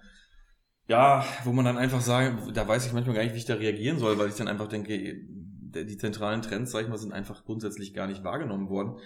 [0.87, 3.53] Ja, wo man dann einfach sagen, da weiß ich manchmal gar nicht, wie ich da
[3.53, 5.21] reagieren soll, weil ich dann einfach denke,
[5.71, 8.99] die zentralen Trends, sag ich mal, sind einfach grundsätzlich gar nicht wahrgenommen worden.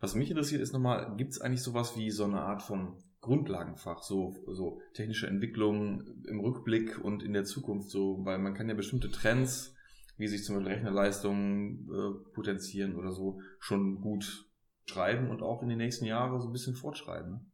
[0.00, 4.02] Was mich interessiert ist nochmal, gibt es eigentlich sowas wie so eine Art von Grundlagenfach,
[4.02, 8.74] so, so technische Entwicklung im Rückblick und in der Zukunft so, weil man kann ja
[8.74, 9.74] bestimmte Trends,
[10.16, 14.46] wie sich zum Beispiel Rechnerleistungen äh, potenzieren oder so, schon gut
[14.86, 17.52] schreiben und auch in den nächsten Jahren so ein bisschen fortschreiben.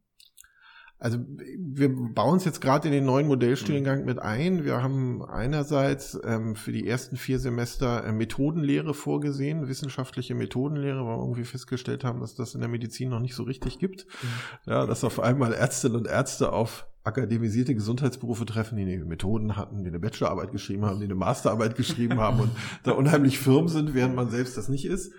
[0.97, 4.63] Also wir bauen es jetzt gerade in den neuen Modellstudiengang mit ein.
[4.63, 11.17] Wir haben einerseits ähm, für die ersten vier Semester äh, Methodenlehre vorgesehen, wissenschaftliche Methodenlehre, weil
[11.17, 14.05] wir irgendwie festgestellt haben, dass das in der Medizin noch nicht so richtig gibt.
[14.05, 14.71] Mhm.
[14.71, 19.83] Ja, dass auf einmal Ärztinnen und Ärzte auf akademisierte Gesundheitsberufe treffen, die eine Methoden hatten,
[19.83, 22.51] die eine Bachelorarbeit geschrieben haben, die eine Masterarbeit geschrieben haben und
[22.83, 25.11] da unheimlich firm sind, während man selbst das nicht ist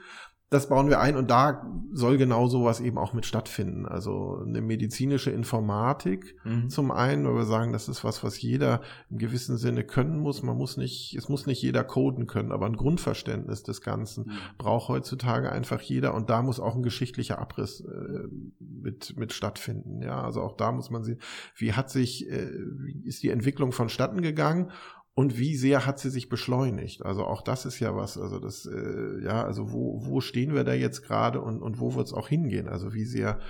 [0.49, 3.85] das bauen wir ein und da soll genau sowas eben auch mit stattfinden.
[3.85, 6.69] Also eine medizinische Informatik mhm.
[6.71, 8.81] zum einen, weil wir sagen, das ist was, was jeder
[9.11, 10.45] im gewissen Sinne können muss.
[10.45, 14.33] Man muss nicht, es muss nicht jeder coden können, aber ein Grundverständnis des Ganzen mhm.
[14.57, 18.29] braucht heutzutage einfach jeder und da muss auch ein geschichtlicher Abriss äh,
[18.61, 20.01] mit, mit stattfinden.
[20.01, 21.19] Ja, also auch da muss man sehen,
[21.57, 24.71] wie hat sich, äh, wie ist die Entwicklung vonstatten gegangen
[25.17, 27.07] und wie sehr hat sie sich beschleunigt?
[27.07, 30.63] Also auch das ist ja was, also das, äh, ja, also wo, wo stehen wir
[30.63, 32.69] da jetzt gerade und, und wo wird es auch hingehen?
[32.69, 33.41] Also wie sehr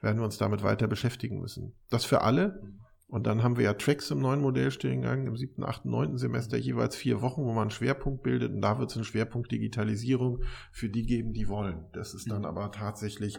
[0.00, 1.74] werden wir uns damit weiter beschäftigen müssen?
[1.90, 2.62] Das für alle.
[3.08, 6.96] Und dann haben wir ja Tracks im neuen Modellstudiengang im siebten, achten, neunten Semester jeweils
[6.96, 8.52] vier Wochen, wo man einen Schwerpunkt bildet.
[8.52, 10.42] Und da wird es einen Schwerpunkt Digitalisierung
[10.72, 11.84] für die geben, die wollen.
[11.92, 13.38] Das ist dann aber tatsächlich,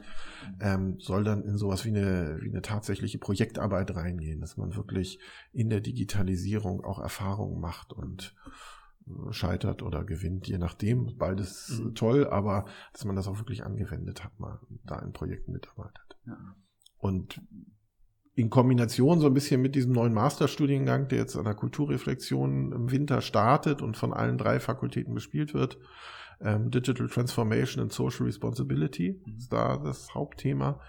[0.62, 5.20] ähm, soll dann in sowas wie eine, wie eine tatsächliche Projektarbeit reingehen, dass man wirklich
[5.52, 8.36] in der Digitalisierung auch Erfahrungen macht und
[9.06, 11.18] äh, scheitert oder gewinnt, je nachdem.
[11.18, 11.94] Beides mhm.
[11.94, 16.18] toll, aber dass man das auch wirklich angewendet hat, mal da in Projekten mitarbeitet.
[16.26, 16.56] Ja.
[17.00, 17.42] Und
[18.38, 22.92] in Kombination so ein bisschen mit diesem neuen Masterstudiengang, der jetzt an der Kulturreflexion im
[22.92, 25.80] Winter startet und von allen drei Fakultäten bespielt wird.
[26.40, 29.38] Ähm, Digital Transformation and Social Responsibility mhm.
[29.38, 30.80] ist da das Hauptthema,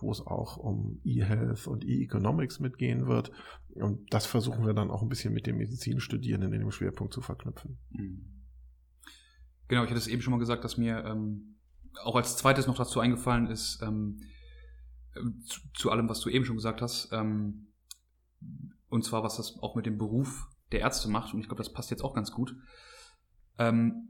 [0.00, 3.32] wo es auch um E-Health und E-Economics mitgehen wird.
[3.70, 7.22] Und das versuchen wir dann auch ein bisschen mit den Medizinstudierenden in dem Schwerpunkt zu
[7.22, 7.78] verknüpfen.
[7.88, 8.44] Mhm.
[9.68, 11.56] Genau, ich hatte es eben schon mal gesagt, dass mir ähm,
[12.04, 14.20] auch als zweites noch dazu eingefallen ist, ähm,
[15.44, 17.10] zu, zu, allem, was du eben schon gesagt hast.
[17.12, 17.68] Ähm,
[18.88, 21.34] und zwar, was das auch mit dem Beruf der Ärzte macht.
[21.34, 22.54] Und ich glaube, das passt jetzt auch ganz gut.
[23.58, 24.08] Ähm,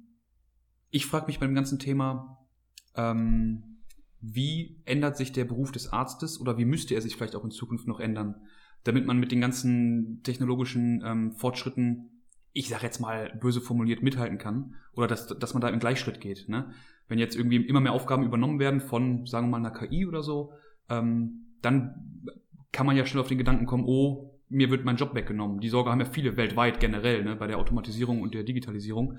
[0.90, 2.46] ich frage mich beim ganzen Thema,
[2.94, 3.78] ähm,
[4.20, 7.50] wie ändert sich der Beruf des Arztes oder wie müsste er sich vielleicht auch in
[7.50, 8.34] Zukunft noch ändern,
[8.84, 14.38] damit man mit den ganzen technologischen ähm, Fortschritten, ich sage jetzt mal böse formuliert, mithalten
[14.38, 16.48] kann oder dass, dass man da im Gleichschritt geht.
[16.48, 16.72] Ne?
[17.06, 20.22] Wenn jetzt irgendwie immer mehr Aufgaben übernommen werden von, sagen wir mal, einer KI oder
[20.22, 20.52] so,
[20.88, 22.31] ähm, dann
[22.72, 25.61] kann man ja schnell auf den Gedanken kommen, oh, mir wird mein Job weggenommen.
[25.61, 29.18] Die Sorge haben ja viele weltweit generell, ne, bei der Automatisierung und der Digitalisierung.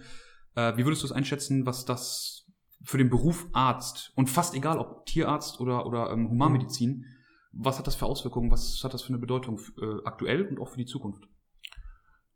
[0.55, 2.47] Äh, wie würdest du es einschätzen, was das
[2.83, 7.05] für den Beruf Arzt und fast egal, ob Tierarzt oder, oder ähm, Humanmedizin,
[7.51, 10.69] was hat das für Auswirkungen, was hat das für eine Bedeutung äh, aktuell und auch
[10.69, 11.27] für die Zukunft?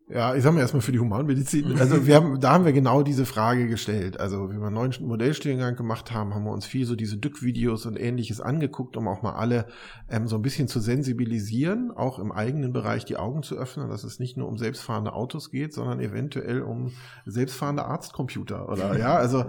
[0.09, 1.79] Ja, ich sag mal erstmal für die Humanmedizin.
[1.79, 4.19] Also wir haben, da haben wir genau diese Frage gestellt.
[4.19, 7.85] Also wie wir einen neuen Modellstudiengang gemacht haben, haben wir uns viel so diese Dück-Videos
[7.85, 9.67] und ähnliches angeguckt, um auch mal alle
[10.09, 14.03] ähm, so ein bisschen zu sensibilisieren, auch im eigenen Bereich die Augen zu öffnen, dass
[14.03, 16.91] es nicht nur um selbstfahrende Autos geht, sondern eventuell um
[17.25, 19.45] selbstfahrende Arztcomputer oder ja, also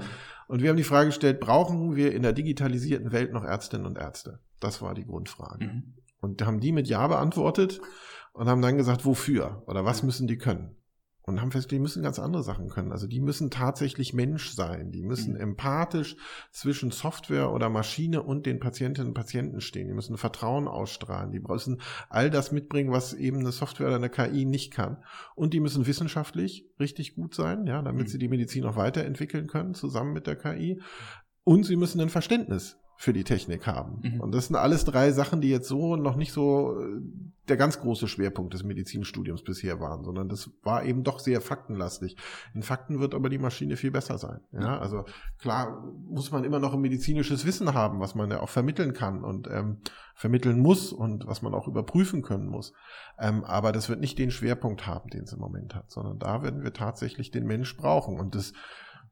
[0.47, 3.99] und wir haben die Frage gestellt, brauchen wir in der digitalisierten Welt noch Ärztinnen und
[3.99, 4.41] Ärzte?
[4.61, 5.65] Das war die Grundfrage.
[5.65, 5.95] Mhm.
[6.21, 7.81] Und haben die mit Ja beantwortet
[8.35, 10.77] und haben dann gesagt, wofür oder was müssen die können.
[11.27, 12.93] Und haben festgestellt, die müssen ganz andere Sachen können.
[12.93, 14.91] Also die müssen tatsächlich Mensch sein.
[14.91, 15.41] Die müssen mhm.
[15.41, 16.17] empathisch
[16.53, 19.89] zwischen Software oder Maschine und den Patientinnen und Patienten stehen.
[19.89, 21.33] Die müssen Vertrauen ausstrahlen.
[21.33, 25.03] Die müssen all das mitbringen, was eben eine Software oder eine KI nicht kann.
[25.35, 28.11] Und die müssen wissenschaftlich richtig gut sein, ja, damit mhm.
[28.11, 30.83] sie die Medizin auch weiterentwickeln können, zusammen mit der KI.
[31.43, 34.01] Und sie müssen ein Verständnis für die Technik haben.
[34.03, 34.21] Mhm.
[34.21, 37.01] Und das sind alles drei Sachen, die jetzt so noch nicht so äh,
[37.49, 42.17] der ganz große Schwerpunkt des Medizinstudiums bisher waren, sondern das war eben doch sehr faktenlastig.
[42.55, 44.41] In Fakten wird aber die Maschine viel besser sein.
[44.53, 45.05] Ja, also
[45.39, 49.25] klar muss man immer noch ein medizinisches Wissen haben, was man ja auch vermitteln kann
[49.25, 49.79] und ähm,
[50.15, 52.73] vermitteln muss und was man auch überprüfen können muss.
[53.19, 56.43] Ähm, aber das wird nicht den Schwerpunkt haben, den es im Moment hat, sondern da
[56.43, 58.53] werden wir tatsächlich den Mensch brauchen und das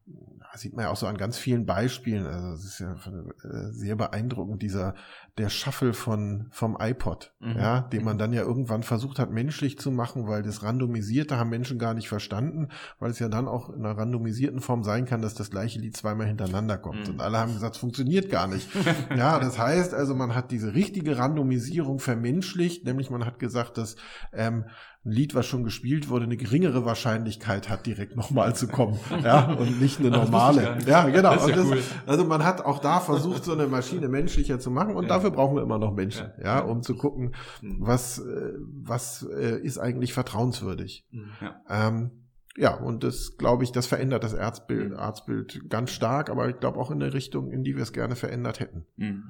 [0.04, 2.26] das sieht man ja auch so an ganz vielen Beispielen.
[2.26, 4.94] Also es ist ja äh, sehr beeindruckend, dieser
[5.38, 7.56] der Shuffle von vom iPod, mhm.
[7.56, 11.48] ja, den man dann ja irgendwann versucht hat, menschlich zu machen, weil das Randomisierte haben
[11.48, 15.22] Menschen gar nicht verstanden, weil es ja dann auch in einer randomisierten Form sein kann,
[15.22, 17.08] dass das gleiche Lied zweimal hintereinander kommt.
[17.08, 17.14] Mhm.
[17.14, 18.68] Und alle haben gesagt, es funktioniert gar nicht.
[19.16, 23.96] ja, das heißt also, man hat diese richtige Randomisierung vermenschlicht, nämlich man hat gesagt, dass
[24.32, 24.66] ähm,
[25.04, 29.00] ein Lied, was schon gespielt wurde, eine geringere Wahrscheinlichkeit hat, direkt nochmal zu kommen.
[29.24, 30.78] ja, und nicht eine normale.
[30.86, 31.32] Ja, genau.
[31.32, 31.82] Ja das, cool.
[32.06, 35.08] Also man hat auch da versucht, so eine Maschine menschlicher zu machen und ja.
[35.08, 37.78] dafür brauchen wir immer noch Menschen, ja, ja um zu gucken, mhm.
[37.80, 41.04] was, äh, was äh, ist eigentlich vertrauenswürdig.
[41.10, 41.30] Mhm.
[41.40, 41.88] Ja.
[41.88, 42.10] Ähm,
[42.56, 44.98] ja, und das, glaube ich, das verändert das Arztbild, mhm.
[44.98, 48.14] Arztbild ganz stark, aber ich glaube auch in der Richtung, in die wir es gerne
[48.14, 48.86] verändert hätten.
[48.96, 49.24] Mhm.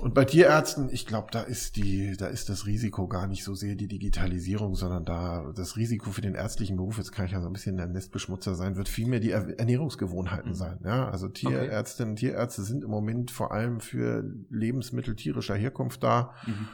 [0.00, 3.54] Und bei Tierärzten, ich glaube, da ist die, da ist das Risiko gar nicht so
[3.54, 7.42] sehr die Digitalisierung, sondern da das Risiko für den ärztlichen Beruf, jetzt kann ich ja
[7.42, 10.54] so ein bisschen der Nestbeschmutzer sein, wird vielmehr die Ernährungsgewohnheiten mhm.
[10.54, 10.78] sein.
[10.84, 12.28] Ja, also Tierärztinnen, okay.
[12.28, 16.32] Tierärzte sind im Moment vor allem für Lebensmittel tierischer Herkunft da.
[16.46, 16.68] Mhm.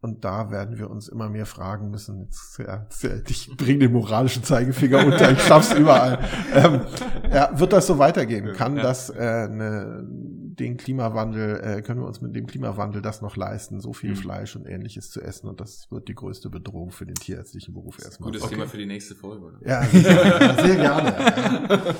[0.00, 2.18] Und da werden wir uns immer mehr fragen müssen.
[2.22, 2.84] Jetzt, ja,
[3.28, 6.18] ich bringe den moralischen Zeigefinger unter, ich schaff's überall.
[6.52, 6.80] Ähm,
[7.32, 8.52] ja, wird das so weitergehen?
[8.52, 10.04] Kann das äh, eine
[10.58, 14.16] den Klimawandel, äh, können wir uns mit dem Klimawandel das noch leisten, so viel mhm.
[14.16, 15.48] Fleisch und ähnliches zu essen.
[15.48, 18.30] Und das wird die größte Bedrohung für den tierärztlichen Beruf erstmal.
[18.30, 18.54] Gutes okay.
[18.54, 19.58] Thema für die nächste Folge, oder?
[19.66, 20.02] Ja, sehr,
[20.62, 21.94] sehr gerne.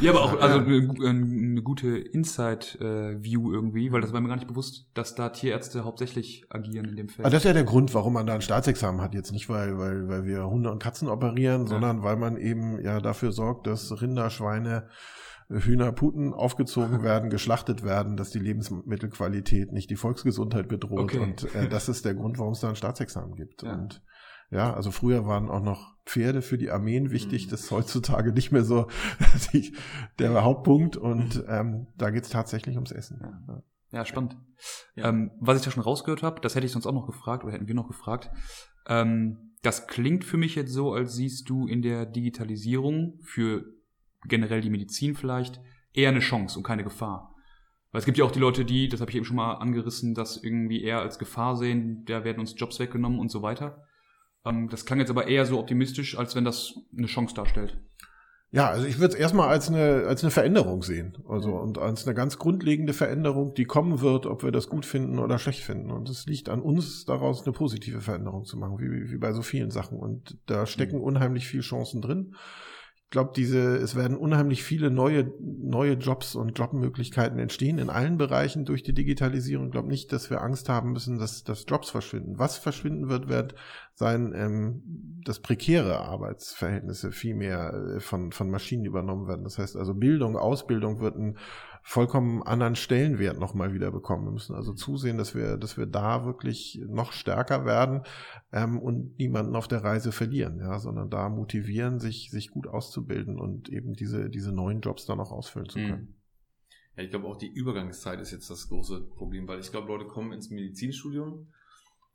[0.00, 4.48] ja, aber auch also eine, eine gute Inside-View irgendwie, weil das war mir gar nicht
[4.48, 7.24] bewusst, dass da Tierärzte hauptsächlich agieren in dem Feld.
[7.24, 9.14] Aber das ist ja der Grund, warum man da ein Staatsexamen hat.
[9.14, 11.68] Jetzt nicht, weil, weil, weil wir Hunde und Katzen operieren, ja.
[11.68, 14.88] sondern weil man eben ja dafür sorgt, dass Rinder, Schweine,
[15.52, 21.00] Hühnerputen aufgezogen werden, geschlachtet werden, dass die Lebensmittelqualität nicht die Volksgesundheit bedroht.
[21.00, 21.18] Okay.
[21.18, 23.62] Und äh, das ist der Grund, warum es da ein Staatsexamen gibt.
[23.62, 23.74] Ja.
[23.74, 24.02] Und
[24.50, 27.46] ja, also früher waren auch noch Pferde für die Armeen wichtig.
[27.46, 27.50] Mhm.
[27.50, 28.88] Das ist heutzutage nicht mehr so
[29.52, 29.74] die,
[30.18, 30.96] der Hauptpunkt.
[30.96, 33.18] Und ähm, da geht es tatsächlich ums Essen.
[33.22, 33.62] Ja.
[33.92, 34.36] Ja, spannend.
[34.94, 35.10] Ja.
[35.10, 37.52] Ähm, was ich da schon rausgehört habe, das hätte ich sonst auch noch gefragt oder
[37.52, 38.30] hätten wir noch gefragt.
[38.86, 43.64] Ähm, das klingt für mich jetzt so, als siehst du in der Digitalisierung für
[44.26, 45.60] generell die Medizin vielleicht,
[45.92, 47.34] eher eine Chance und keine Gefahr.
[47.90, 50.14] Weil es gibt ja auch die Leute, die, das habe ich eben schon mal angerissen,
[50.14, 53.84] das irgendwie eher als Gefahr sehen, da werden uns Jobs weggenommen und so weiter.
[54.46, 57.78] Ähm, das klang jetzt aber eher so optimistisch, als wenn das eine Chance darstellt.
[58.50, 61.16] Ja, also ich würde es erstmal als eine, als eine Veränderung sehen.
[61.26, 65.18] Also und als eine ganz grundlegende Veränderung, die kommen wird, ob wir das gut finden
[65.18, 65.90] oder schlecht finden.
[65.90, 69.40] Und es liegt an uns, daraus eine positive Veränderung zu machen, wie, wie bei so
[69.40, 69.98] vielen Sachen.
[69.98, 71.04] Und da stecken mhm.
[71.04, 72.34] unheimlich viele Chancen drin
[73.12, 78.64] glaube, diese, es werden unheimlich viele neue, neue Jobs und Jobmöglichkeiten entstehen in allen Bereichen
[78.64, 79.66] durch die Digitalisierung.
[79.66, 82.38] Ich glaube nicht, dass wir Angst haben müssen, dass, dass Jobs verschwinden.
[82.38, 83.54] Was verschwinden wird, wird
[83.94, 84.82] sein, ähm,
[85.24, 89.44] dass prekäre Arbeitsverhältnisse viel mehr äh, von, von Maschinen übernommen werden.
[89.44, 91.36] Das heißt also Bildung, Ausbildung wird ein
[91.82, 94.26] vollkommen anderen Stellenwert nochmal wieder bekommen.
[94.26, 98.02] Wir müssen also zusehen, dass wir, dass wir da wirklich noch stärker werden
[98.52, 103.38] ähm, und niemanden auf der Reise verlieren, ja, sondern da motivieren, sich, sich gut auszubilden
[103.38, 106.02] und eben diese, diese neuen Jobs dann auch ausfüllen zu können.
[106.02, 106.14] Mhm.
[106.96, 110.06] Ja, ich glaube auch die Übergangszeit ist jetzt das große Problem, weil ich glaube, Leute
[110.06, 111.48] kommen ins Medizinstudium.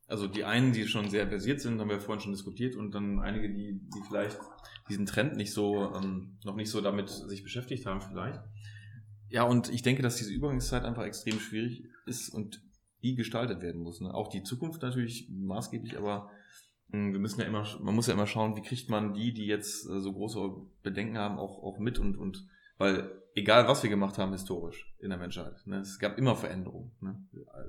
[0.07, 3.19] Also die einen, die schon sehr versiert sind, haben wir vorhin schon diskutiert, und dann
[3.19, 4.39] einige, die, die vielleicht
[4.87, 8.39] diesen Trend nicht so, ähm, noch nicht so damit sich beschäftigt haben, vielleicht.
[9.29, 12.61] Ja, und ich denke, dass diese Übergangszeit einfach extrem schwierig ist und
[13.03, 14.01] die gestaltet werden muss.
[14.01, 14.13] Ne?
[14.13, 16.31] Auch die Zukunft natürlich maßgeblich, aber
[16.91, 19.45] hm, wir müssen ja immer, man muss ja immer schauen, wie kriegt man die, die
[19.45, 20.39] jetzt äh, so große
[20.83, 25.09] Bedenken haben, auch, auch mit und, und weil egal was wir gemacht haben historisch in
[25.09, 26.91] der Menschheit, ne, es gab immer Veränderungen.
[27.01, 27.23] Ne?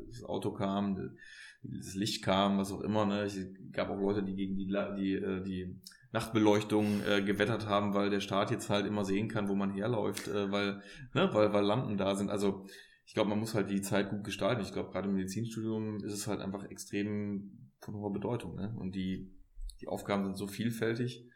[0.08, 1.16] Das Auto kam,
[1.62, 3.04] das Licht kam, was auch immer.
[3.06, 3.22] Ne?
[3.22, 3.36] Es
[3.72, 5.80] gab auch Leute, die gegen die, die, äh, die
[6.12, 10.28] Nachtbeleuchtung äh, gewettert haben, weil der Staat jetzt halt immer sehen kann, wo man herläuft,
[10.28, 10.82] äh, weil,
[11.14, 12.30] ne, weil, weil Lampen da sind.
[12.30, 12.66] Also
[13.04, 14.62] ich glaube, man muss halt die Zeit gut gestalten.
[14.62, 18.54] Ich glaube, gerade im Medizinstudium ist es halt einfach extrem von hoher Bedeutung.
[18.54, 18.74] Ne?
[18.78, 19.34] Und die,
[19.80, 21.26] die Aufgaben sind so vielfältig.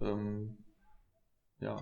[0.00, 0.58] Ähm,
[1.60, 1.76] ja.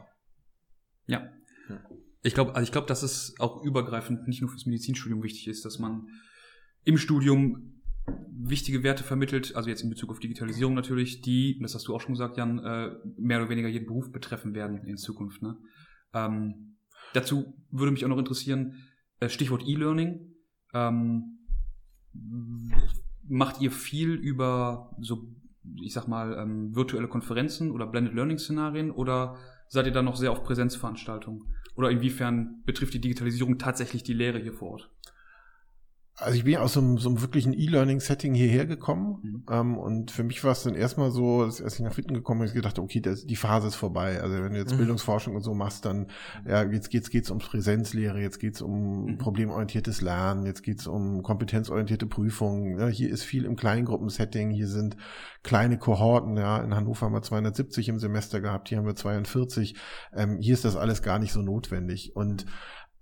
[1.07, 1.31] Ja.
[1.69, 1.81] ja.
[2.23, 5.65] Ich glaube, also ich glaube, dass es auch übergreifend nicht nur fürs Medizinstudium wichtig ist,
[5.65, 6.09] dass man
[6.83, 7.76] im Studium
[8.49, 12.01] wichtige Werte vermittelt, also jetzt in Bezug auf Digitalisierung natürlich, die, das hast du auch
[12.01, 15.43] schon gesagt, Jan, äh, mehr oder weniger jeden Beruf betreffen werden in Zukunft.
[15.43, 15.57] Ne?
[16.15, 16.77] Ähm,
[17.13, 18.75] dazu würde mich auch noch interessieren,
[19.21, 20.35] äh, Stichwort E-Learning.
[20.75, 21.39] Ähm,
[23.29, 25.29] macht ihr viel über so,
[25.83, 29.37] ich sag mal, ähm, virtuelle Konferenzen oder Blended Learning Szenarien oder
[29.69, 31.43] seid ihr da noch sehr auf Präsenzveranstaltungen?
[31.75, 34.91] Oder inwiefern betrifft die Digitalisierung tatsächlich die Lehre hier vor Ort?
[36.19, 39.43] Also ich bin ja aus so einem, so einem wirklichen E-Learning-Setting hierher gekommen Mhm.
[39.51, 42.41] ähm, und für mich war es dann erstmal so, dass als ich nach Witten gekommen
[42.41, 44.21] bin, ich gedacht, okay, das, die Phase ist vorbei.
[44.23, 44.79] Also wenn du jetzt Mhm.
[44.79, 46.07] Bildungsforschung und so machst, dann
[46.47, 49.19] ja, jetzt geht's geht's ums Präsenzlehre, jetzt geht's um Mhm.
[49.19, 52.79] problemorientiertes Lernen, jetzt geht's um kompetenzorientierte Prüfungen.
[52.79, 54.97] Ja, hier ist viel im Kleingruppensetting, hier sind
[55.43, 56.39] kleine Kohorten.
[56.39, 59.75] Ja, in Hannover haben wir 270 im Semester gehabt, hier haben wir 42.
[60.15, 62.47] Ähm, hier ist das alles gar nicht so notwendig und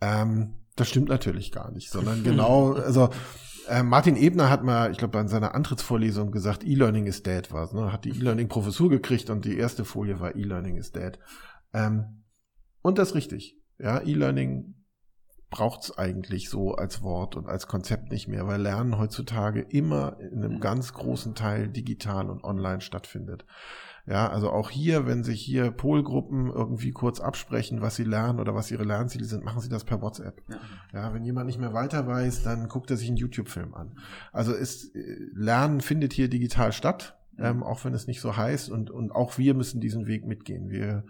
[0.00, 3.11] ähm, das stimmt natürlich gar nicht, sondern genau, also
[3.69, 7.73] äh, Martin Ebner hat mal, ich glaube, bei seiner Antrittsvorlesung gesagt, E-Learning is dead was,
[7.73, 7.93] ne?
[7.93, 11.19] Hat die E-Learning-Professur gekriegt und die erste Folie war E-Learning is dead.
[11.73, 12.25] Ähm,
[12.83, 13.57] und das ist richtig.
[13.79, 14.75] Ja, E-Learning
[15.51, 20.45] braucht's eigentlich so als Wort und als Konzept nicht mehr, weil Lernen heutzutage immer in
[20.45, 23.47] einem ganz großen Teil digital und online stattfindet.
[24.07, 28.55] Ja, also auch hier, wenn sich hier Polgruppen irgendwie kurz absprechen, was sie lernen oder
[28.55, 30.43] was ihre Lernziele sind, machen sie das per WhatsApp.
[30.49, 30.61] Ja.
[30.93, 33.97] Ja, wenn jemand nicht mehr weiter weiß, dann guckt er sich einen YouTube-Film an.
[34.31, 34.95] Also ist,
[35.35, 39.38] Lernen findet hier digital statt, ähm, auch wenn es nicht so heißt und, und auch
[39.38, 40.69] wir müssen diesen Weg mitgehen.
[40.69, 41.05] Wir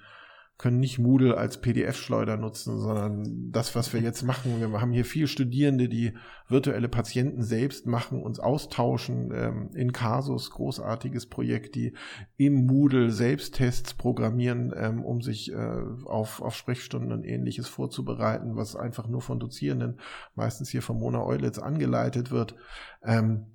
[0.57, 4.61] können nicht Moodle als PDF-Schleuder nutzen, sondern das, was wir jetzt machen.
[4.61, 6.13] Wir haben hier viele Studierende, die
[6.49, 9.33] virtuelle Patienten selbst machen, uns austauschen.
[9.35, 11.95] Ähm, in Casus, großartiges Projekt, die
[12.37, 18.77] im Moodle Selbsttests programmieren, ähm, um sich äh, auf, auf Sprechstunden und ähnliches vorzubereiten, was
[18.77, 19.99] einfach nur von Dozierenden,
[20.37, 22.55] meistens hier von Mona Eulitz angeleitet wird.
[23.03, 23.47] Ähm,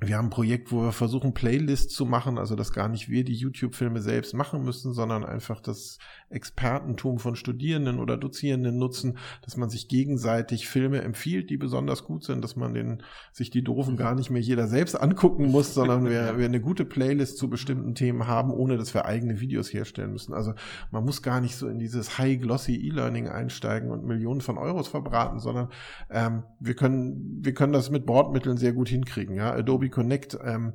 [0.00, 3.24] wir haben ein Projekt, wo wir versuchen, Playlists zu machen, also dass gar nicht wir
[3.24, 5.98] die YouTube-Filme selbst machen müssen, sondern einfach das
[6.30, 12.22] Expertentum von Studierenden oder Dozierenden nutzen, dass man sich gegenseitig Filme empfiehlt, die besonders gut
[12.22, 16.04] sind, dass man den, sich die Doofen gar nicht mehr jeder selbst angucken muss, sondern
[16.04, 20.12] wir, wir eine gute Playlist zu bestimmten Themen haben, ohne dass wir eigene Videos herstellen
[20.12, 20.32] müssen.
[20.32, 20.54] Also
[20.92, 25.40] man muss gar nicht so in dieses high-glossy E-Learning einsteigen und Millionen von Euros verbraten,
[25.40, 25.70] sondern
[26.08, 29.34] ähm, wir können, wir können das mit Bordmitteln sehr gut hinkriegen.
[29.34, 29.52] Ja?
[29.52, 30.74] Adobe Connect ähm,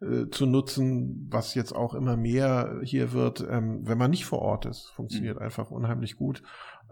[0.00, 4.40] äh, zu nutzen, was jetzt auch immer mehr hier wird, ähm, wenn man nicht vor
[4.40, 6.42] Ort ist, funktioniert einfach unheimlich gut.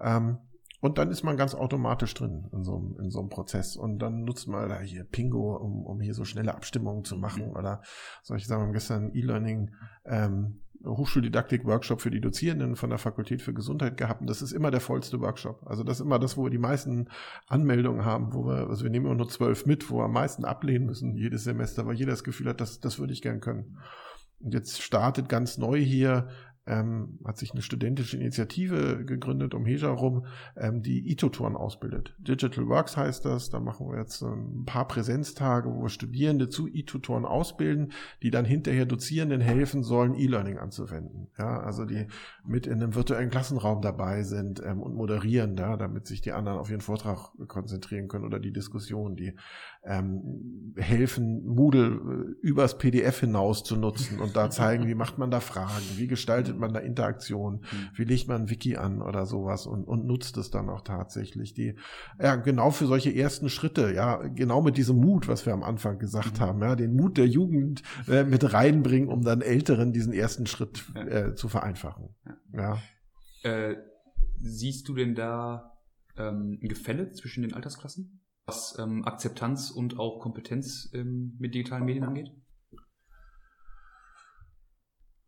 [0.01, 0.39] Ähm,
[0.81, 3.77] und dann ist man ganz automatisch drin in so, einem- in so einem Prozess.
[3.77, 7.53] Und dann nutzt man da hier Pingo, um, um hier so schnelle Abstimmungen zu machen.
[7.53, 7.83] Oder
[8.25, 8.49] solche.
[8.49, 9.71] Wir haben gestern E-Learning,
[10.05, 14.21] ähm, Hochschuldidaktik-Workshop für die Dozierenden von der Fakultät für Gesundheit gehabt.
[14.21, 15.67] Und das ist immer der vollste Workshop.
[15.67, 17.09] Also das ist immer das, wo wir die meisten
[17.49, 20.45] Anmeldungen haben, wo wir, also wir nehmen immer nur zwölf mit, wo wir am meisten
[20.45, 23.79] ablehnen müssen jedes Semester, weil jeder das Gefühl hat, das, das würde ich gern können.
[24.41, 26.29] Und jetzt startet ganz neu hier,
[26.67, 32.15] ähm, hat sich eine studentische Initiative gegründet um Heja rum, ähm, die E-Tutoren ausbildet.
[32.19, 33.51] Digital Works heißt das.
[33.51, 38.31] Da machen wir jetzt ähm, ein paar Präsenztage, wo wir Studierende zu E-Tutoren ausbilden, die
[38.31, 41.29] dann hinterher Dozierenden helfen sollen, E-Learning anzuwenden.
[41.37, 42.07] Ja, also die
[42.45, 46.59] mit in einem virtuellen Klassenraum dabei sind ähm, und moderieren da, damit sich die anderen
[46.59, 49.35] auf ihren Vortrag konzentrieren können oder die Diskussion, die
[49.85, 55.31] ähm, helfen, Moodle äh, übers PDF hinaus zu nutzen und da zeigen, wie macht man
[55.31, 59.67] da Fragen, wie gestaltet man da Interaktion, wie legt man ein Wiki an oder sowas
[59.67, 61.55] und, und nutzt es dann auch tatsächlich.
[61.55, 61.77] Die,
[62.21, 65.99] ja, genau für solche ersten Schritte, ja, genau mit diesem Mut, was wir am Anfang
[65.99, 70.47] gesagt haben, ja, den Mut der Jugend äh, mit reinbringen, um dann Älteren diesen ersten
[70.47, 72.09] Schritt äh, zu vereinfachen.
[72.53, 72.79] Ja.
[73.43, 73.77] Äh,
[74.41, 75.79] siehst du denn da
[76.17, 81.85] ähm, ein Gefälle zwischen den Altersklassen, was ähm, Akzeptanz und auch Kompetenz ähm, mit digitalen
[81.85, 82.31] Medien angeht?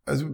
[0.05, 0.29] Also,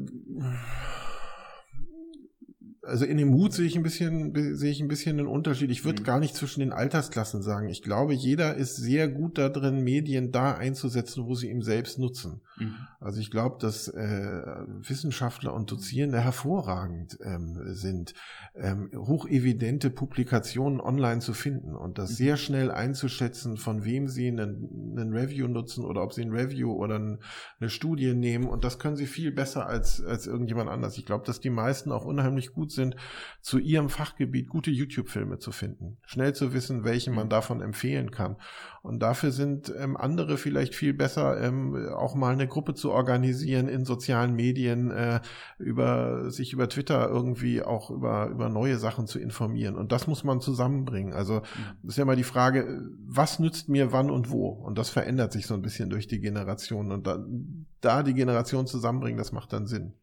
[2.83, 5.69] also in dem Mut sehe ich ein bisschen, sehe ich ein bisschen einen Unterschied.
[5.69, 6.05] Ich würde Mhm.
[6.05, 7.69] gar nicht zwischen den Altersklassen sagen.
[7.69, 11.99] Ich glaube, jeder ist sehr gut da drin, Medien da einzusetzen, wo sie ihm selbst
[11.99, 12.41] nutzen.
[12.57, 12.75] Mhm.
[12.99, 14.41] Also ich glaube, dass äh,
[14.81, 18.13] Wissenschaftler und Dozierende hervorragend ähm, sind,
[18.55, 24.95] ähm, hochevidente Publikationen online zu finden und das sehr schnell einzuschätzen, von wem sie einen,
[24.97, 27.19] einen Review nutzen oder ob sie ein Review oder ein,
[27.59, 28.47] eine Studie nehmen.
[28.47, 30.97] Und das können sie viel besser als, als irgendjemand anders.
[30.97, 32.95] Ich glaube, dass die meisten auch unheimlich gut sind,
[33.41, 35.97] zu ihrem Fachgebiet gute YouTube-Filme zu finden.
[36.05, 38.37] Schnell zu wissen, welchen man davon empfehlen kann.
[38.83, 43.67] Und dafür sind ähm, andere vielleicht viel besser, ähm, auch mal eine Gruppe zu organisieren
[43.67, 45.21] in sozialen Medien, äh,
[45.59, 49.75] über sich über Twitter irgendwie auch über, über neue Sachen zu informieren.
[49.75, 51.13] Und das muss man zusammenbringen.
[51.13, 51.41] Also
[51.83, 54.49] das ist ja mal die Frage, was nützt mir wann und wo?
[54.49, 56.91] Und das verändert sich so ein bisschen durch die Generationen.
[56.91, 57.23] Und da,
[57.81, 59.93] da die Generation zusammenbringen, das macht dann Sinn.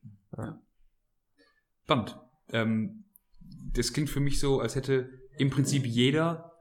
[1.85, 2.19] Spannend.
[2.53, 3.05] Ähm,
[3.75, 6.53] das klingt für mich so, als hätte im Prinzip jeder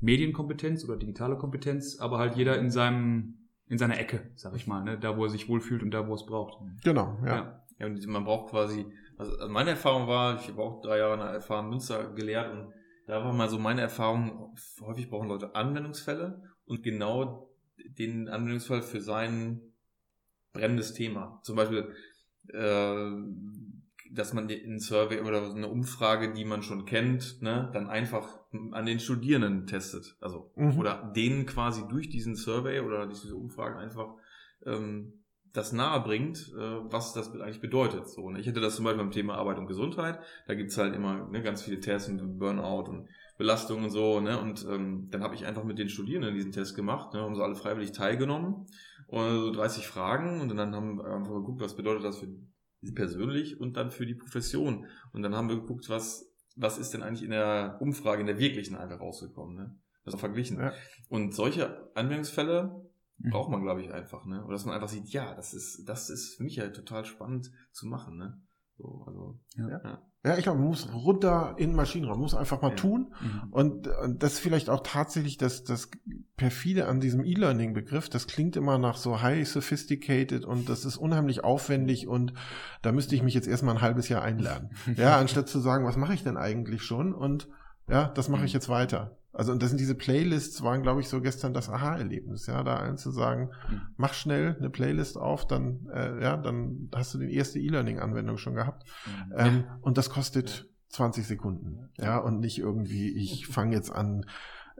[0.00, 3.34] Medienkompetenz oder digitale Kompetenz, aber halt jeder in seinem
[3.68, 4.98] in seiner Ecke, sag ich mal, ne?
[4.98, 6.58] da wo er sich wohlfühlt und da wo er es braucht.
[6.82, 7.36] Genau, ja.
[7.36, 7.64] Ja.
[7.78, 11.20] Ja, und man braucht quasi, also meine Erfahrung war, ich habe auch drei Jahre in
[11.20, 12.72] der FH Münster gelehrt und
[13.06, 19.00] da war mal so meine Erfahrung, häufig brauchen Leute Anwendungsfälle und genau den Anwendungsfall für
[19.00, 19.60] sein
[20.52, 21.40] brennendes Thema.
[21.42, 21.94] Zum Beispiel,
[22.48, 23.10] äh,
[24.12, 28.40] dass man in Survey oder eine Umfrage, die man schon kennt, ne, dann einfach
[28.72, 30.16] an den Studierenden testet.
[30.20, 30.78] Also, Mhm.
[30.78, 34.14] oder denen quasi durch diesen Survey oder diese Umfragen einfach
[34.66, 35.14] ähm,
[35.52, 38.06] das nahe bringt, äh, was das eigentlich bedeutet.
[38.08, 38.38] So, ne?
[38.40, 40.18] Ich hätte das zum Beispiel beim Thema Arbeit und Gesundheit.
[40.46, 44.20] Da gibt's halt immer ne, ganz viele Tests und Burnout und Belastung und so.
[44.20, 44.38] Ne?
[44.38, 47.20] Und ähm, dann habe ich einfach mit den Studierenden diesen Test gemacht, ne?
[47.20, 48.66] haben sie alle freiwillig teilgenommen.
[49.06, 52.28] Und so 30 Fragen und dann haben wir einfach geguckt, was bedeutet das für
[52.94, 54.86] persönlich und dann für die Profession.
[55.12, 58.38] Und dann haben wir geguckt, was, was ist denn eigentlich in der Umfrage, in der
[58.38, 59.56] wirklichen einfach rausgekommen.
[59.56, 59.78] Ne?
[60.04, 60.58] Das auch verglichen.
[60.58, 60.72] Ja.
[61.08, 63.30] Und solche Anwendungsfälle Mhm.
[63.30, 64.44] braucht man, glaube ich, einfach, ne?
[64.44, 67.50] Oder dass man einfach sieht, ja, das ist, das ist für mich ja total spannend
[67.72, 68.40] zu machen, ne?
[68.76, 69.68] So, also, Ja.
[69.68, 72.74] Ja, ich glaube, man muss runter in den Maschinenraum, man muss einfach mal Ja.
[72.76, 73.14] tun.
[73.20, 73.42] Mhm.
[73.52, 75.90] Und, und das ist vielleicht auch tatsächlich das, das
[76.36, 78.08] perfide an diesem E-Learning-Begriff.
[78.08, 82.32] Das klingt immer nach so high sophisticated und das ist unheimlich aufwendig und
[82.82, 84.70] da müsste ich mich jetzt erstmal ein halbes Jahr einlernen.
[84.96, 87.14] Ja, anstatt zu sagen, was mache ich denn eigentlich schon?
[87.14, 87.48] Und
[87.88, 89.17] ja, das mache ich jetzt weiter.
[89.32, 92.76] Also, und das sind diese Playlists, waren, glaube ich, so gestern das Aha-Erlebnis, ja, da
[92.76, 93.80] allen zu sagen, Mhm.
[93.96, 98.54] mach schnell eine Playlist auf, dann, äh, ja, dann hast du die erste E-Learning-Anwendung schon
[98.54, 98.84] gehabt.
[99.36, 101.90] Ähm, und das kostet 20 Sekunden.
[101.98, 104.24] Ja, und nicht irgendwie, ich fange jetzt an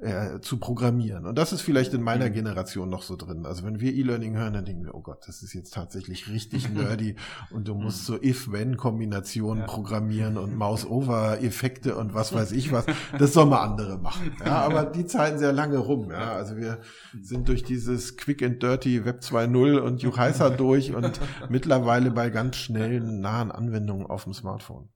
[0.00, 1.26] äh, zu programmieren.
[1.26, 3.46] Und das ist vielleicht in meiner Generation noch so drin.
[3.46, 6.70] Also wenn wir E-Learning hören, dann denken wir, oh Gott, das ist jetzt tatsächlich richtig
[6.74, 7.16] nerdy
[7.50, 9.66] und du musst so If-When-Kombinationen Ja.
[9.66, 10.56] programmieren und
[11.08, 12.86] Mouse-Over-Effekte und was weiß ich was.
[13.18, 14.32] Das soll mal andere machen.
[14.44, 16.10] Ja, aber die Zeiten sehr lange rum.
[16.10, 16.78] Ja, also wir
[17.20, 22.56] sind durch dieses Quick and Dirty Web 2.0 und Juchaisa durch und mittlerweile bei ganz
[22.56, 24.88] schnellen, nahen Anwendungen auf dem Smartphone.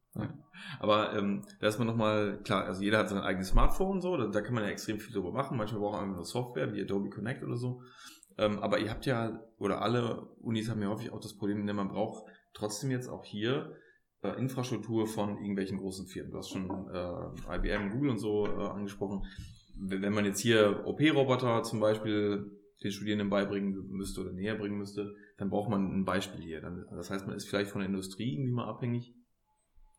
[0.80, 4.26] Aber ähm, da ist man nochmal, klar, also jeder hat sein eigenes Smartphone so, da,
[4.26, 5.56] da kann man ja extrem viel drüber machen.
[5.56, 7.82] Manchmal braucht man einfach nur Software wie Adobe Connect oder so.
[8.38, 11.76] Ähm, aber ihr habt ja, oder alle Unis haben ja häufig auch das Problem, denn
[11.76, 13.76] man braucht trotzdem jetzt auch hier
[14.22, 16.32] äh, Infrastruktur von irgendwelchen großen Firmen.
[16.32, 19.24] Du hast schon äh, IBM, Google und so äh, angesprochen.
[19.74, 22.50] Wenn man jetzt hier OP-Roboter zum Beispiel
[22.82, 26.60] den Studierenden beibringen müsste oder näher bringen müsste, dann braucht man ein Beispiel hier.
[26.60, 29.14] Dann, das heißt, man ist vielleicht von der Industrie irgendwie mal abhängig.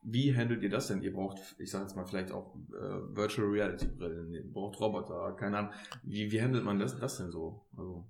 [0.04, 1.02] Wie handelt ihr das denn?
[1.02, 5.34] Ihr braucht, ich sage jetzt mal, vielleicht auch äh, Virtual Reality Brillen, ihr braucht Roboter,
[5.34, 5.72] keine Ahnung.
[6.04, 7.66] Wie, wie handelt man das, das denn so?
[7.78, 8.06] Also,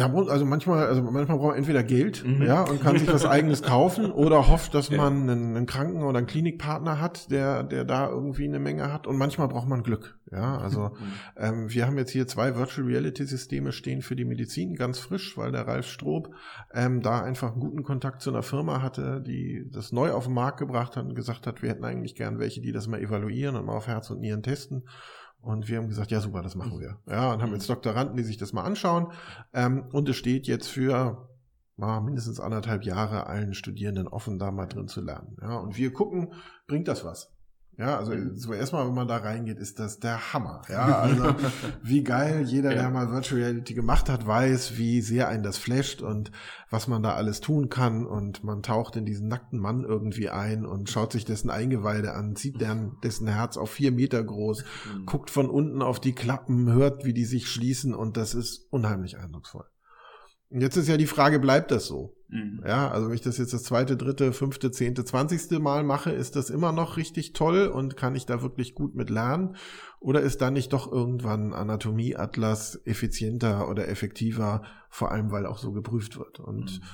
[0.00, 2.42] also manchmal, also manchmal braucht man entweder Geld, Mhm.
[2.42, 4.96] ja, und kann sich was eigenes kaufen oder hofft, dass Ja.
[4.96, 9.06] man einen, einen Kranken- oder einen Klinikpartner hat, der, der da irgendwie eine Menge hat.
[9.06, 10.56] Und manchmal braucht man Glück, ja.
[10.58, 10.92] Also
[11.36, 15.36] ähm, wir haben jetzt hier zwei Virtual Reality Systeme stehen für die Medizin, ganz frisch,
[15.36, 16.30] weil der Ralf Strob
[16.72, 20.32] ähm, da einfach einen guten Kontakt zu einer Firma hatte, die das neu auf den
[20.34, 23.56] Markt gebracht hat und gesagt hat, wir hätten eigentlich gern welche, die das mal evaluieren
[23.56, 24.84] und mal auf Herz und Nieren testen.
[25.42, 26.98] Und wir haben gesagt, ja super, das machen wir.
[27.06, 29.12] Ja, und haben jetzt Doktoranden, die sich das mal anschauen.
[29.52, 31.28] Ähm, und es steht jetzt für
[31.80, 35.36] ah, mindestens anderthalb Jahre allen Studierenden offen, da mal drin zu lernen.
[35.42, 36.32] Ja, und wir gucken,
[36.68, 37.32] bringt das was?
[37.78, 40.60] Ja, also so erstmal, wenn man da reingeht, ist das der Hammer.
[40.68, 41.34] Ja, also
[41.82, 42.82] wie geil jeder, Ja.
[42.82, 46.30] der mal Virtual Reality gemacht hat, weiß, wie sehr einen das flasht und
[46.68, 48.06] was man da alles tun kann.
[48.06, 52.36] Und man taucht in diesen nackten Mann irgendwie ein und schaut sich dessen Eingeweide an,
[52.36, 54.64] sieht deren, dessen Herz auf vier Meter groß,
[54.94, 55.06] Mhm.
[55.06, 59.16] guckt von unten auf die Klappen, hört, wie die sich schließen und das ist unheimlich
[59.18, 59.64] eindrucksvoll.
[60.52, 62.14] Und jetzt ist ja die Frage, bleibt das so?
[62.28, 62.62] Mhm.
[62.66, 66.36] Ja, also wenn ich das jetzt das zweite, dritte, fünfte, zehnte, zwanzigste Mal mache, ist
[66.36, 69.56] das immer noch richtig toll und kann ich da wirklich gut mit lernen?
[69.98, 75.72] Oder ist da nicht doch irgendwann Anatomieatlas effizienter oder effektiver, vor allem weil auch so
[75.72, 76.38] geprüft wird?
[76.38, 76.86] Und Mhm.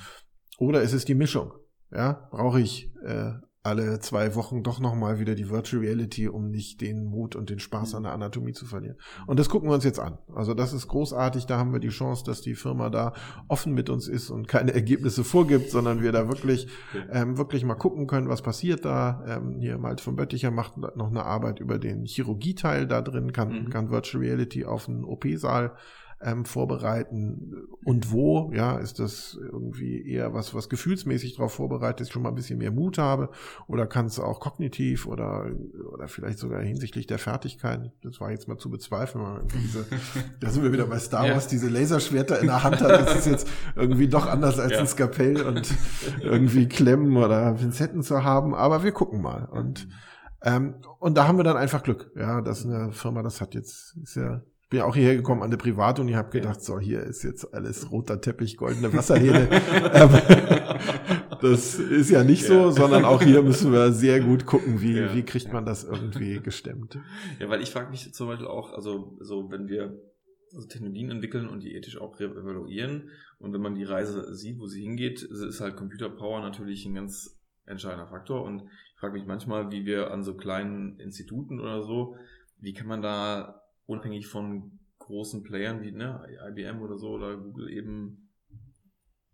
[0.59, 1.51] oder ist es die Mischung?
[1.91, 3.31] Ja, brauche ich äh,
[3.61, 7.59] alle zwei Wochen doch nochmal wieder die Virtual Reality, um nicht den Mut und den
[7.59, 8.95] Spaß an der Anatomie zu verlieren.
[9.27, 10.17] Und das gucken wir uns jetzt an.
[10.33, 11.45] Also das ist großartig.
[11.45, 13.13] Da haben wir die Chance, dass die Firma da
[13.49, 16.67] offen mit uns ist und keine Ergebnisse vorgibt, sondern wir da wirklich,
[17.11, 19.23] ähm, wirklich mal gucken können, was passiert da.
[19.27, 23.65] Ähm, hier Malte von Bötticher macht noch eine Arbeit über den Chirurgieteil da drin, kann,
[23.65, 23.69] Mhm.
[23.69, 25.73] kann Virtual Reality auf einen OP-Saal
[26.21, 27.55] ähm, vorbereiten.
[27.85, 32.29] Und wo, ja, ist das irgendwie eher was, was gefühlsmäßig darauf vorbereitet ist, schon mal
[32.29, 33.29] ein bisschen mehr Mut habe?
[33.67, 35.49] Oder kann es auch kognitiv oder,
[35.93, 39.85] oder vielleicht sogar hinsichtlich der Fertigkeiten, das war jetzt mal zu bezweifeln, weil diese,
[40.41, 41.33] da sind wir wieder bei Star Ja.
[41.33, 44.79] Wars, diese Laserschwerter in der Hand hat, das ist jetzt irgendwie doch anders als Ja.
[44.79, 45.73] ein Skapell und
[46.21, 49.45] irgendwie Klemmen oder Pinzetten zu haben, aber wir gucken mal.
[49.45, 49.87] Und
[50.41, 53.97] ähm, und da haben wir dann einfach Glück, ja, dass eine Firma das hat jetzt,
[54.03, 57.23] ist ja bin ja auch hierher gekommen an der Privatuni, habe gedacht, so hier ist
[57.23, 59.47] jetzt alles roter Teppich, goldene Wasserhähne.
[61.41, 65.15] Das ist ja nicht so, sondern auch hier müssen wir sehr gut gucken, wie, Ja.
[65.15, 66.99] wie kriegt man das irgendwie gestemmt.
[67.39, 69.97] Ja, weil ich frage mich zum Beispiel auch, also so wenn wir
[70.53, 74.59] also Technologien entwickeln und die ethisch auch re- evaluieren und wenn man die Reise sieht,
[74.59, 78.63] wo sie hingeht, ist halt Computerpower natürlich ein ganz entscheidender Faktor und
[78.93, 82.15] ich frage mich manchmal, wie wir an so kleinen Instituten oder so,
[82.59, 83.58] wie kann man da
[83.89, 88.29] unabhängig von großen Playern wie ne, IBM oder so oder Google eben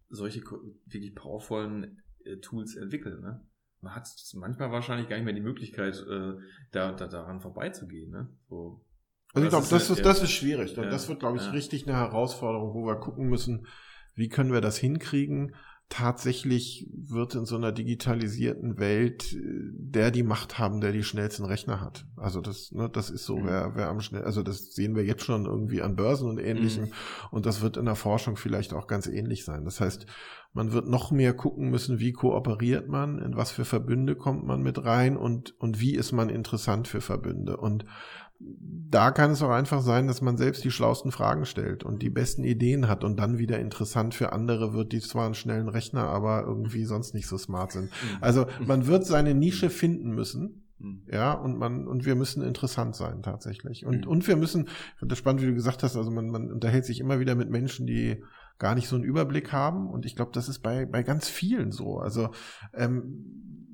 [0.09, 0.41] solche
[0.85, 3.45] wirklich powervollen äh, Tools entwickeln, ne?
[3.81, 6.33] Man hat manchmal wahrscheinlich gar nicht mehr die Möglichkeit, äh,
[6.71, 8.29] da, da daran vorbeizugehen, ne?
[8.49, 8.83] So.
[9.33, 10.75] Also ich glaube, das, ist, ja- das ist schwierig.
[10.75, 11.51] Ja, das wird, glaube ich, ja.
[11.51, 13.67] richtig eine Herausforderung, wo wir gucken müssen,
[14.15, 15.53] wie können wir das hinkriegen.
[15.89, 19.39] Tatsächlich wird in so einer digitalisierten Welt äh,
[19.95, 22.05] der die Macht haben, der die schnellsten Rechner hat.
[22.17, 23.45] Also das, ne, das ist so, Mhm.
[23.45, 26.85] wer, wer am schnell, also das sehen wir jetzt schon irgendwie an Börsen und ähnlichem.
[26.85, 26.91] Mhm.
[27.31, 29.63] Und das wird in der Forschung vielleicht auch ganz ähnlich sein.
[29.63, 30.07] Das heißt,
[30.53, 34.63] man wird noch mehr gucken müssen, wie kooperiert man, in was für Verbünde kommt man
[34.63, 37.57] mit rein und, und wie ist man interessant für Verbünde.
[37.57, 37.85] Und
[38.39, 42.09] da kann es auch einfach sein, dass man selbst die schlausten Fragen stellt und die
[42.09, 46.03] besten Ideen hat und dann wieder interessant für andere wird, die zwar einen schnellen Rechner,
[46.03, 47.85] aber irgendwie sonst nicht so smart sind.
[47.85, 48.17] Mhm.
[48.21, 50.63] Also man wird seine Nische finden müssen.
[50.79, 51.03] Mhm.
[51.11, 53.85] Ja, und man, und wir müssen interessant sein tatsächlich.
[53.85, 54.11] Und, Mhm.
[54.11, 56.85] und wir müssen, ich finde das spannend, wie du gesagt hast, also man, man unterhält
[56.85, 58.21] sich immer wieder mit Menschen, die
[58.59, 59.89] gar nicht so einen Überblick haben.
[59.89, 61.99] Und ich glaube, das ist bei, bei ganz vielen so.
[61.99, 62.29] Also
[62.73, 63.64] ähm,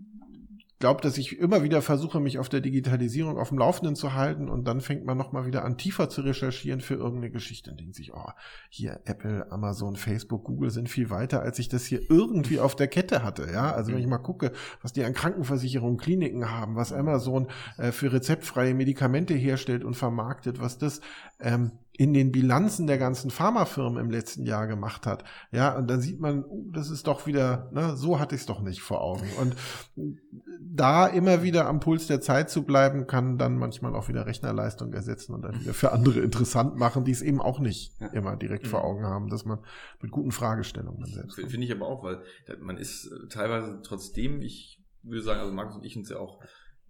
[0.81, 4.49] glaube, dass ich immer wieder versuche, mich auf der Digitalisierung auf dem Laufenden zu halten
[4.49, 7.95] und dann fängt man nochmal wieder an, tiefer zu recherchieren für irgendeine Geschichte und denkt
[7.95, 8.31] sich, oh,
[8.69, 12.89] hier Apple, Amazon, Facebook, Google sind viel weiter, als ich das hier irgendwie auf der
[12.89, 13.47] Kette hatte.
[13.51, 14.51] Ja, also wenn ich mal gucke,
[14.81, 20.59] was die an Krankenversicherungen, Kliniken haben, was Amazon äh, für rezeptfreie Medikamente herstellt und vermarktet,
[20.59, 20.99] was das
[21.39, 21.71] ähm,
[22.01, 25.23] in den Bilanzen der ganzen Pharmafirmen im letzten Jahr gemacht hat.
[25.51, 28.47] Ja, und dann sieht man, uh, das ist doch wieder, ne, so hatte ich es
[28.47, 29.27] doch nicht vor Augen.
[29.39, 29.55] Und
[30.59, 34.91] da immer wieder am Puls der Zeit zu bleiben, kann dann manchmal auch wieder Rechnerleistung
[34.93, 38.07] ersetzen und dann wieder für andere interessant machen, die es eben auch nicht Ja.
[38.07, 38.85] immer direkt vor Mhm.
[38.85, 39.59] Augen haben, dass man
[40.01, 41.35] mit guten Fragestellungen dann selbst.
[41.35, 45.53] Finde ich aber auch, weil da- man ist äh, teilweise trotzdem, ich würde sagen, also
[45.53, 46.39] Markus und ich uns ja auch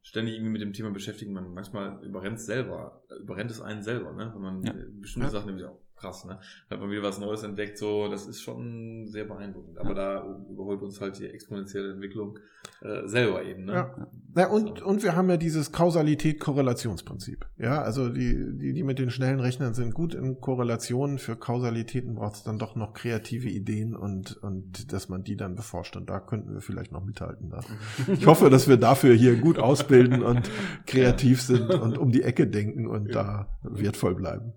[0.01, 3.83] ständig irgendwie mit dem Thema beschäftigen, man manchmal überrennt es selber, äh, überrennt es einen
[3.83, 4.31] selber, ne?
[4.33, 4.73] Wenn man Ja.
[4.73, 5.31] äh, bestimmte Ja.
[5.31, 6.39] Sachen irgendwie auch krass, ne?
[6.69, 9.77] Hat man wieder was Neues entdeckt, so, das ist schon sehr beeindruckend.
[9.77, 12.39] Aber da überholt uns halt die exponentielle Entwicklung
[12.81, 13.73] äh, selber eben, ne?
[13.73, 14.07] Ja.
[14.35, 17.45] Ja, und, und wir haben ja dieses Kausalität-Korrelationsprinzip.
[17.57, 21.19] Ja, also die, die, die mit den schnellen Rechnern sind gut in Korrelationen.
[21.19, 25.55] Für Kausalitäten braucht es dann doch noch kreative Ideen und, und dass man die dann
[25.55, 25.97] beforscht.
[25.97, 27.49] Und da könnten wir vielleicht noch mithalten.
[27.49, 27.59] Da.
[28.13, 30.49] Ich hoffe, dass wir dafür hier gut ausbilden und
[30.85, 34.53] kreativ sind und um die Ecke denken und da wertvoll bleiben.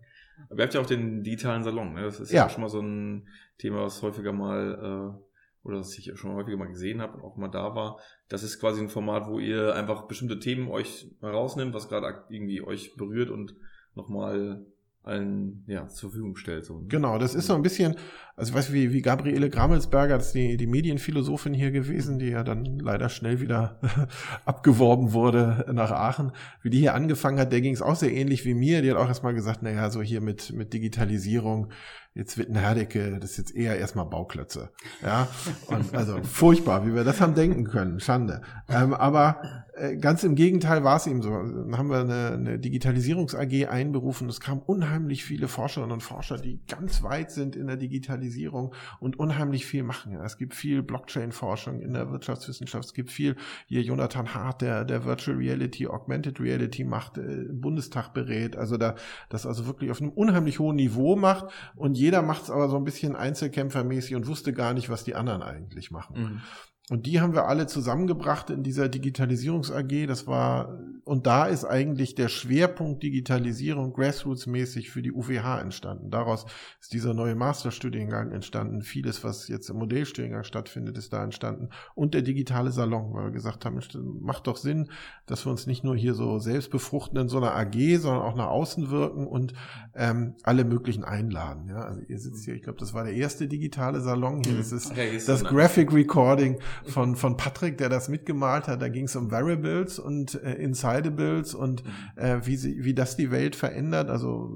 [0.54, 2.02] Aber ihr habt ja auch den digitalen Salon, ne?
[2.02, 2.48] Das ist ja, Ja.
[2.48, 3.26] schon mal so ein
[3.58, 7.36] Thema, was häufiger mal, äh, oder was ich schon häufiger mal gesehen habe und auch
[7.36, 7.98] mal da war.
[8.28, 12.62] Das ist quasi ein Format, wo ihr einfach bestimmte Themen euch herausnimmt, was gerade irgendwie
[12.62, 13.54] euch berührt und
[13.94, 14.64] nochmal
[15.04, 16.64] allen ja, zur Verfügung stellt.
[16.64, 16.84] So.
[16.88, 17.96] Genau, das ist so ein bisschen,
[18.36, 22.30] also ich weiß wie, wie Gabriele Grammelsberger, das ist die, die Medienphilosophin hier gewesen, die
[22.30, 23.78] ja dann leider schnell wieder
[24.44, 26.32] abgeworben wurde nach Aachen.
[26.62, 28.82] Wie die hier angefangen hat, der ging es auch sehr ähnlich wie mir.
[28.82, 31.70] Die hat auch erstmal gesagt, naja, so hier mit, mit Digitalisierung,
[32.14, 34.70] jetzt wird ein Herdecke, das ist jetzt eher erstmal Bauklötze.
[35.02, 35.28] Ja,
[35.66, 38.42] und also furchtbar, wie wir das haben denken können, Schande.
[38.68, 41.30] Ähm, aber äh, ganz im Gegenteil war es ihm so.
[41.30, 44.28] Dann haben wir eine, eine Digitalisierungs-AG einberufen.
[44.28, 49.18] Es kamen unheimlich viele Forscherinnen und Forscher, die ganz weit sind in der Digitalisierung und
[49.18, 50.14] unheimlich viel machen.
[50.24, 52.84] Es gibt viel Blockchain-Forschung in der Wirtschaftswissenschaft.
[52.84, 53.34] Es gibt viel,
[53.66, 58.56] hier Jonathan Hart, der, der Virtual Reality, Augmented Reality macht, äh, Bundestag berät.
[58.56, 58.94] Also da,
[59.28, 62.76] das also wirklich auf einem unheimlich hohen Niveau macht und jeder macht es aber so
[62.76, 66.20] ein bisschen einzelkämpfermäßig und wusste gar nicht, was die anderen eigentlich machen.
[66.20, 66.42] Mhm.
[66.90, 70.06] Und die haben wir alle zusammengebracht in dieser Digitalisierungs AG.
[70.06, 76.10] Das war, und da ist eigentlich der Schwerpunkt Digitalisierung grassroots-mäßig für die UWH entstanden.
[76.10, 76.44] Daraus
[76.82, 78.82] ist dieser neue Masterstudiengang entstanden.
[78.82, 81.70] Vieles, was jetzt im Modellstudiengang stattfindet, ist da entstanden.
[81.94, 83.80] Und der digitale Salon, weil wir gesagt haben,
[84.20, 84.90] macht doch Sinn,
[85.24, 88.36] dass wir uns nicht nur hier so selbst befruchten in so einer AG, sondern auch
[88.36, 89.54] nach außen wirken und
[89.94, 91.66] ähm, alle möglichen einladen.
[91.70, 94.58] Ja, also ihr sitzt hier, ich glaube, das war der erste digitale Salon hier.
[94.58, 98.82] Das ist ja, das Graphic Recording von, von Patrick, der das mitgemalt hat.
[98.82, 101.82] Da ging es um Variables und äh, Insidables und
[102.16, 104.10] äh, wie, sie, wie das die Welt verändert.
[104.10, 104.50] Also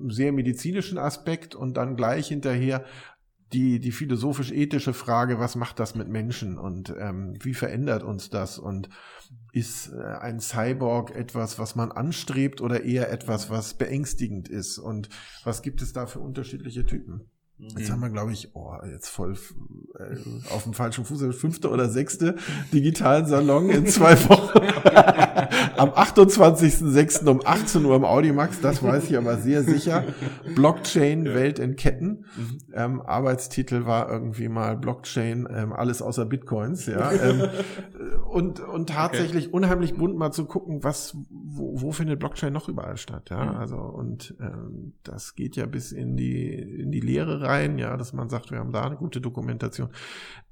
[0.00, 2.84] einen sehr medizinischen Aspekt und dann gleich hinterher
[3.52, 8.58] die, die philosophisch-ethische Frage, was macht das mit Menschen und ähm, wie verändert uns das
[8.58, 8.88] und
[9.52, 15.08] ist äh, ein Cyborg etwas, was man anstrebt oder eher etwas, was beängstigend ist und
[15.44, 17.28] was gibt es da für unterschiedliche Typen?
[17.60, 17.92] Jetzt Mhm.
[17.92, 19.34] haben wir, glaube ich, oh, jetzt voll
[19.98, 20.16] äh,
[20.52, 22.36] auf dem falschen Fuß, fünfte oder sechste
[22.72, 24.58] digitalen Salon in zwei Wochen.
[25.76, 27.26] Am 28.06.
[27.28, 30.04] um 18 Uhr im Audimax, das weiß ich aber sehr sicher.
[30.54, 32.24] Blockchain, Welt in Ketten.
[32.72, 37.10] Ähm, Arbeitstitel war irgendwie mal Blockchain, ähm, alles außer Bitcoins, ja.
[37.12, 37.42] Ähm,
[38.30, 42.96] und, und tatsächlich unheimlich bunt mal zu gucken, was, wo, wo findet Blockchain noch überall
[42.96, 43.44] statt, ja.
[43.44, 43.56] Mhm.
[43.56, 48.12] Also, und ähm, das geht ja bis in die, in die Lehre rein, ja, dass
[48.12, 49.90] man sagt, wir haben da eine gute Dokumentation.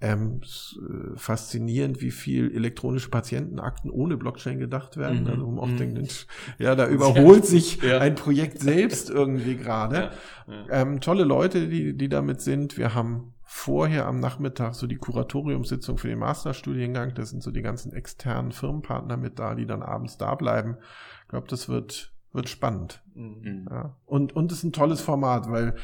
[0.01, 5.23] Ähm, äh, faszinierend, wie viel elektronische Patientenakten ohne Blockchain gedacht werden.
[5.23, 5.27] Mhm.
[5.29, 5.95] Also, man oft Mhm.
[5.95, 6.27] denkt,
[6.59, 7.99] ja, da überholt sich Ja.
[7.99, 10.11] ein Projekt selbst irgendwie gerade.
[10.47, 10.65] Ja, ja.
[10.71, 12.79] Ähm, tolle Leute, die, die damit sind.
[12.79, 17.15] Wir haben vorher am Nachmittag so die Kuratoriumssitzung für den Masterstudiengang.
[17.15, 20.77] Da sind so die ganzen externen Firmenpartner mit da, die dann abends da bleiben.
[21.23, 23.03] Ich glaube, das wird, wird spannend.
[23.15, 23.67] Mhm.
[23.71, 23.97] Ja.
[24.07, 25.75] Und, und es ist ein tolles Format, weil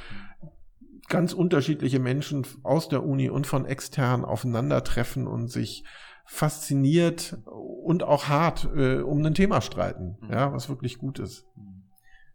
[1.08, 5.84] ganz unterschiedliche Menschen aus der Uni und von extern aufeinandertreffen und sich
[6.26, 10.30] fasziniert und auch hart äh, um ein Thema streiten, Mhm.
[10.32, 11.46] ja, was wirklich gut ist.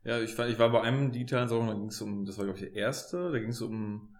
[0.03, 2.45] Ja, ich, war- ich war bei einem digitalen Salon, da ging es um, das war
[2.45, 4.15] glaube ich der erste, da ging es um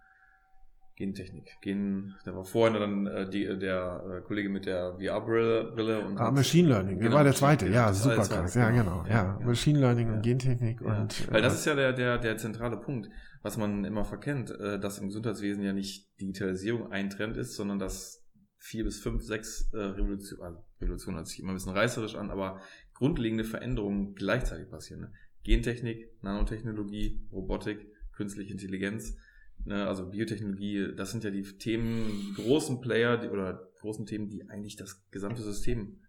[1.00, 1.56] Gentechnik.
[1.62, 6.18] Gen, da war vorhin dann äh, die, der äh, Kollege mit der VR-Brille Brille und
[6.18, 9.02] Ah, Machine Learning, Genau, war der zweite, ja, super krass, ja, genau.
[9.02, 9.46] genau, ja, Ja.
[9.46, 10.22] Machine Learning und.
[10.22, 13.08] Gentechnik Ja, und weil das äh, ist ja der, der, der zentrale Punkt,
[13.40, 17.78] was man immer verkennt, äh, dass im Gesundheitswesen ja nicht Digitalisierung ein Trend ist, sondern
[17.78, 18.22] dass
[18.58, 22.30] vier bis fünf, sechs äh, Revolution, also Revolution hört sich immer ein bisschen reißerisch an,
[22.30, 22.60] aber
[22.92, 25.00] grundlegende Veränderungen gleichzeitig passieren.
[25.00, 25.12] Ne?
[25.44, 29.16] Gentechnik, Nanotechnologie, Robotik, künstliche Intelligenz,
[29.64, 29.86] ne?
[29.86, 34.48] also Biotechnologie, das sind ja die Themen, die großen Player die, oder großen Themen, die
[34.48, 36.00] eigentlich das gesamte System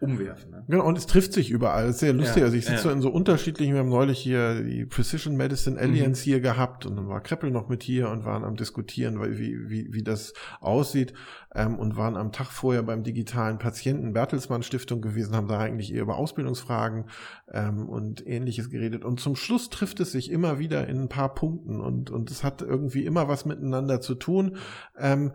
[0.00, 0.50] umwerfen.
[0.50, 0.64] Ne?
[0.68, 1.86] Genau, und es trifft sich überall.
[1.86, 2.38] Das ist sehr lustig.
[2.38, 2.82] Ja, also ich sitze ja.
[2.82, 6.96] so in so unterschiedlichen, wir haben neulich hier die Precision Medicine Alliance hier gehabt und
[6.96, 11.12] dann war Kreppel noch mit hier und waren am diskutieren, wie, wie, wie das aussieht
[11.54, 15.92] ähm, und waren am Tag vorher beim digitalen Patienten Bertelsmann Stiftung gewesen, haben da eigentlich
[15.92, 17.04] eher über Ausbildungsfragen
[17.52, 19.04] ähm, und ähnliches geredet.
[19.04, 22.42] Und zum Schluss trifft es sich immer wieder in ein paar Punkten und, und es
[22.42, 24.56] hat irgendwie immer was miteinander zu tun.
[24.98, 25.32] Ähm,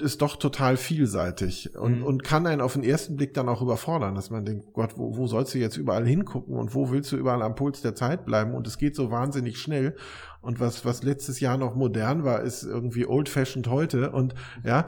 [0.00, 2.04] ist doch total vielseitig und, Mhm.
[2.04, 5.16] und kann einen auf den ersten Blick dann auch überfordern, dass man denkt, Gott, wo,
[5.18, 8.24] wo sollst du jetzt überall hingucken und wo willst du überall am Puls der Zeit
[8.24, 8.54] bleiben?
[8.54, 9.94] Und es geht so wahnsinnig schnell.
[10.40, 14.10] Und was, was letztes Jahr noch modern war, ist irgendwie old-fashioned heute.
[14.12, 14.34] Und
[14.64, 14.86] ja,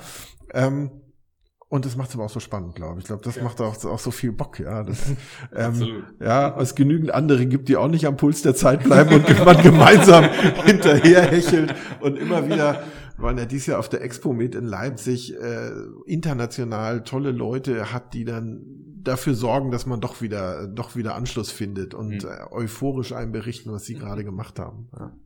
[0.55, 0.91] ähm,
[1.69, 3.01] und das macht es aber auch so spannend, glaube ich.
[3.05, 3.43] Ich glaube, das Ja.
[3.43, 4.85] macht auch, auch so viel Bock, ja.
[4.85, 5.13] Das,
[5.55, 9.29] ähm, ja, es genügend andere gibt, die auch nicht am Puls der Zeit bleiben und
[9.45, 10.25] man gemeinsam
[10.65, 12.83] hinterher hechelt und immer wieder
[13.17, 15.71] waren ja dieses Jahr auf der Expo mit in Leipzig, äh,
[16.07, 18.63] international tolle Leute hat, die dann
[19.03, 22.29] dafür sorgen, dass man doch wieder, doch wieder Anschluss findet und Mhm.
[22.29, 24.89] äh, euphorisch einem berichten, was sie gerade gemacht haben.
[24.99, 25.17] Ja.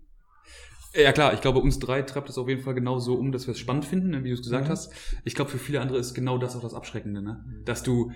[0.95, 3.47] Ja klar, ich glaube, uns drei treibt es auf jeden Fall genau so um, dass
[3.47, 4.71] wir es spannend finden, ne, wie du es gesagt Mhm.
[4.71, 4.93] hast.
[5.25, 7.45] Ich glaube, für viele andere ist genau das auch das Abschreckende, ne?
[7.67, 8.11] Dass du,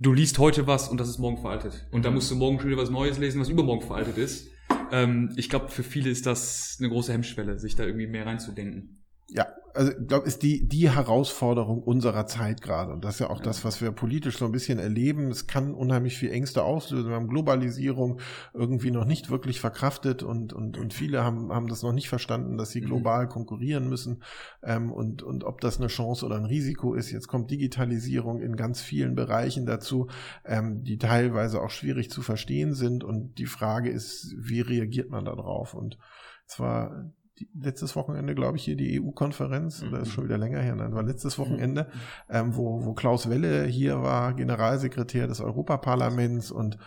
[0.00, 1.86] du liest heute was und das ist morgen veraltet.
[1.92, 4.48] Und da musst du morgen schon wieder was Neues lesen, was übermorgen veraltet ist.
[4.90, 8.98] Ähm, ich glaube, für viele ist das eine große Hemmschwelle, sich da irgendwie mehr reinzudenken.
[9.28, 12.92] Ja, also ich glaube, ist die, die Herausforderung unserer Zeit gerade.
[12.92, 15.30] Und das ist ja auch das, was wir politisch so ein bisschen erleben.
[15.30, 17.08] Es kann unheimlich viel Ängste auslösen.
[17.08, 18.20] Wir haben Globalisierung
[18.54, 22.56] irgendwie noch nicht wirklich verkraftet und, und, und viele haben, haben das noch nicht verstanden,
[22.56, 22.86] dass sie Mhm.
[22.86, 24.22] global konkurrieren müssen
[24.62, 27.10] ähm, und, und ob das eine Chance oder ein Risiko ist.
[27.10, 30.06] Jetzt kommt Digitalisierung in ganz vielen Bereichen dazu,
[30.44, 33.04] ähm, die teilweise auch schwierig zu verstehen sind.
[33.04, 35.74] Und die Frage ist, wie reagiert man darauf?
[35.74, 35.98] Und
[36.46, 40.74] zwar die, letztes Wochenende, glaube ich, hier die EU-Konferenz, oder ist schon wieder länger her,
[40.74, 41.88] nein, war letztes Wochenende,
[42.30, 46.78] ähm, wo, wo Klaus Welle hier war, Generalsekretär des Europaparlaments und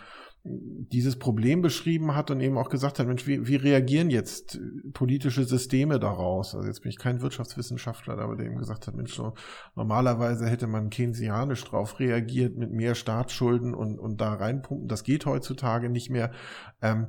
[0.42, 4.58] dieses Problem beschrieben hat und eben auch gesagt hat, Mensch, wie, wie reagieren jetzt
[4.94, 6.54] politische Systeme daraus?
[6.54, 9.34] Also jetzt bin ich kein Wirtschaftswissenschaftler, aber der eben gesagt hat, Mensch, so
[9.74, 14.88] normalerweise hätte man keynesianisch drauf reagiert mit mehr Staatsschulden und, und da reinpumpen.
[14.88, 16.32] Das geht heutzutage nicht mehr.
[16.80, 17.08] Ähm,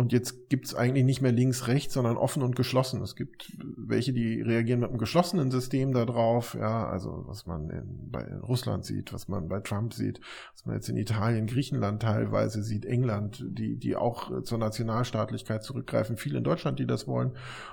[0.00, 3.02] und jetzt gibt's eigentlich nicht mehr links, rechts, sondern offen und geschlossen.
[3.02, 7.68] Es gibt welche, die reagieren mit einem geschlossenen System da drauf, ja, also was man
[7.68, 10.22] in, bei Russland sieht, was man bei Trump sieht,
[10.54, 15.62] was man jetzt in Italien, Griechenland teilweise sieht, England, die, die auch äh, zur Nationalstaatlichkeit
[15.62, 17.32] zurückgreifen, viele in Deutschland, die das wollen.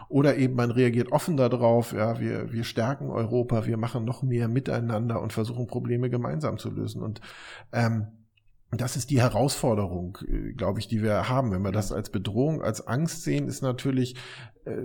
[0.10, 4.50] Oder eben man reagiert offen darauf, ja, wir, wir stärken Europa, wir machen noch mehr
[4.50, 7.02] miteinander und versuchen Probleme gemeinsam zu lösen.
[7.02, 7.22] Und
[7.72, 8.08] ähm,
[8.72, 11.52] das ist die Herausforderung, äh, glaube ich, die wir haben.
[11.52, 14.16] Wenn wir das als Bedrohung, als Angst sehen, ist natürlich
[14.66, 14.78] äh,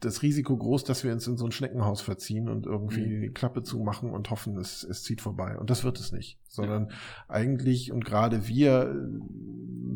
[0.00, 3.20] das Risiko groß, dass wir uns in so ein Schneckenhaus verziehen und irgendwie Mhm.
[3.20, 5.56] die Klappe zumachen und hoffen, es, es zieht vorbei.
[5.58, 6.38] Und das wird es nicht.
[6.48, 6.90] Sondern
[7.28, 8.94] eigentlich und gerade wir äh,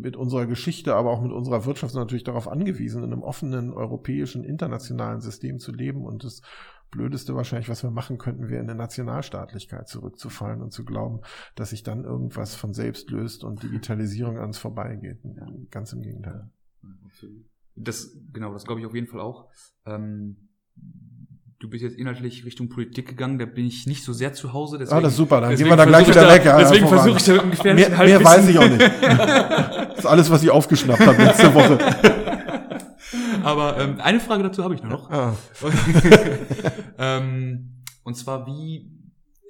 [0.01, 3.73] mit unserer Geschichte, aber auch mit unserer Wirtschaft sind natürlich darauf angewiesen, in einem offenen
[3.73, 6.05] europäischen, internationalen System zu leben.
[6.05, 6.43] Und das
[6.91, 11.21] Blödeste wahrscheinlich, was wir machen könnten, wäre in eine Nationalstaatlichkeit zurückzufallen und zu glauben,
[11.55, 15.19] dass sich dann irgendwas von selbst löst und Digitalisierung ans vorbeigeht.
[15.71, 16.49] Ganz im Gegenteil.
[17.75, 19.49] Das, genau, das glaube ich auf jeden Fall auch.
[19.85, 20.49] Ähm,
[21.59, 24.79] du bist jetzt inhaltlich Richtung Politik gegangen, da bin ich nicht so sehr zu Hause.
[24.79, 26.45] Deswegen, Ah, das ist super, dann gehen wir da gleich wieder weg.
[26.45, 28.81] Ja, deswegen versuche ich da gefährlichen Mehr, mehr Halbwissen- weiß ich auch nicht.
[29.97, 31.79] Das ist alles, was ich aufgeschnappt habe letzte Woche.
[33.43, 35.11] Aber ähm, eine Frage dazu habe ich nur noch.
[35.11, 35.35] Ah.
[36.99, 38.91] ähm, und zwar, wie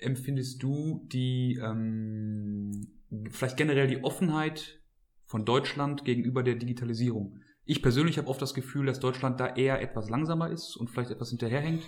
[0.01, 2.89] empfindest du die, ähm,
[3.31, 4.81] vielleicht generell die Offenheit
[5.25, 7.41] von Deutschland gegenüber der Digitalisierung?
[7.65, 11.11] Ich persönlich habe oft das Gefühl, dass Deutschland da eher etwas langsamer ist und vielleicht
[11.11, 11.83] etwas hinterherhängt.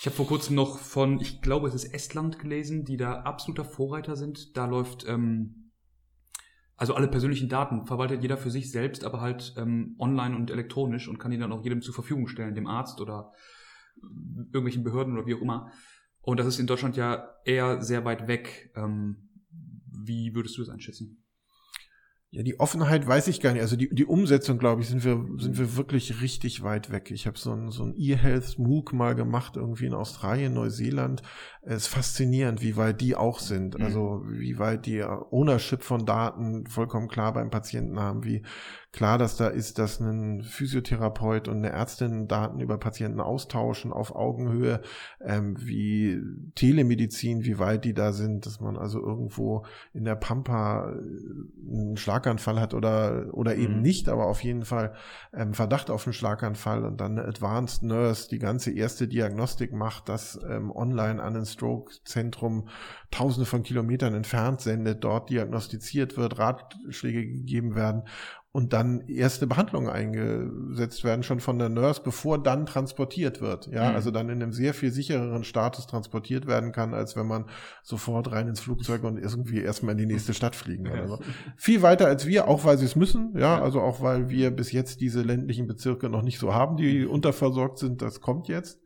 [0.00, 3.64] Ich habe vor kurzem noch von, ich glaube, es ist Estland gelesen, die da absoluter
[3.64, 4.56] Vorreiter sind.
[4.56, 5.70] Da läuft, ähm,
[6.76, 11.08] also alle persönlichen Daten verwaltet jeder für sich selbst, aber halt ähm, online und elektronisch
[11.08, 13.32] und kann die dann auch jedem zur Verfügung stellen, dem Arzt oder
[14.02, 15.72] irgendwelchen Behörden oder wie auch immer.
[16.20, 18.72] Und das ist in Deutschland ja eher sehr weit weg.
[18.74, 19.28] Ähm,
[19.86, 21.22] wie würdest du das einschätzen?
[22.30, 23.62] Ja, die Offenheit weiß ich gar nicht.
[23.62, 27.10] Also die, die Umsetzung, glaube ich, sind wir, sind wir wirklich richtig weit weg.
[27.10, 31.22] Ich habe so ein, so ein E-Health MOOC mal gemacht, irgendwie in Australien, Neuseeland.
[31.68, 33.76] Es ist faszinierend, wie weit die auch sind.
[33.76, 33.84] Mhm.
[33.84, 38.42] Also wie weit die Ownership von Daten vollkommen klar beim Patienten haben, wie
[38.92, 44.14] klar das da ist, dass ein Physiotherapeut und eine Ärztin Daten über Patienten austauschen auf
[44.14, 44.80] Augenhöhe,
[45.20, 46.22] ähm, wie
[46.54, 51.96] Telemedizin, wie weit die da sind, dass man also irgendwo in der Pampa äh, einen
[51.96, 53.82] Schlaganfall hat oder, oder eben Mhm.
[53.82, 54.94] nicht, aber auf jeden Fall
[55.34, 60.08] ähm, Verdacht auf einen Schlaganfall und dann eine Advanced Nurse die ganze erste Diagnostik macht,
[60.08, 62.68] das ähm, online an ein Stroke-Zentrum
[63.10, 68.02] tausende von Kilometern entfernt sendet, dort diagnostiziert wird, Ratschläge gegeben werden
[68.52, 73.66] und dann erste Behandlungen eingesetzt werden, schon von der Nurse, bevor dann transportiert wird.
[73.66, 73.96] Ja, Mhm.
[73.96, 77.44] also dann in einem sehr viel sichereren Status transportiert werden kann, als wenn man
[77.82, 81.18] sofort rein ins Flugzeug und irgendwie erstmal in die nächste Stadt fliegen oder so.
[81.56, 84.72] Viel weiter als wir, auch weil sie es müssen, ja, also auch weil wir bis
[84.72, 88.80] jetzt diese ländlichen Bezirke noch nicht so haben, die unterversorgt sind, das kommt jetzt.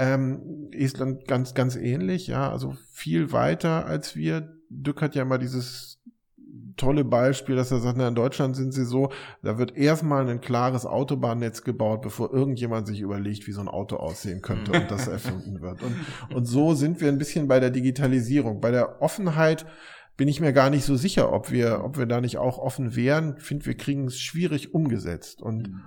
[0.00, 4.56] Ähm, Estland ganz, ganz ähnlich, ja, also viel weiter als wir.
[4.70, 6.00] Dück hat ja immer dieses
[6.78, 9.10] tolle Beispiel, dass er sagt, na, in Deutschland sind sie so,
[9.42, 13.96] da wird erstmal ein klares Autobahnnetz gebaut, bevor irgendjemand sich überlegt, wie so ein Auto
[13.96, 15.82] aussehen könnte und das erfunden wird.
[15.82, 15.94] Und,
[16.34, 18.62] und so sind wir ein bisschen bei der Digitalisierung.
[18.62, 19.66] Bei der Offenheit
[20.16, 22.96] bin ich mir gar nicht so sicher, ob wir, ob wir da nicht auch offen
[22.96, 23.34] wären.
[23.36, 25.42] Ich finde, wir kriegen es schwierig umgesetzt.
[25.42, 25.82] Und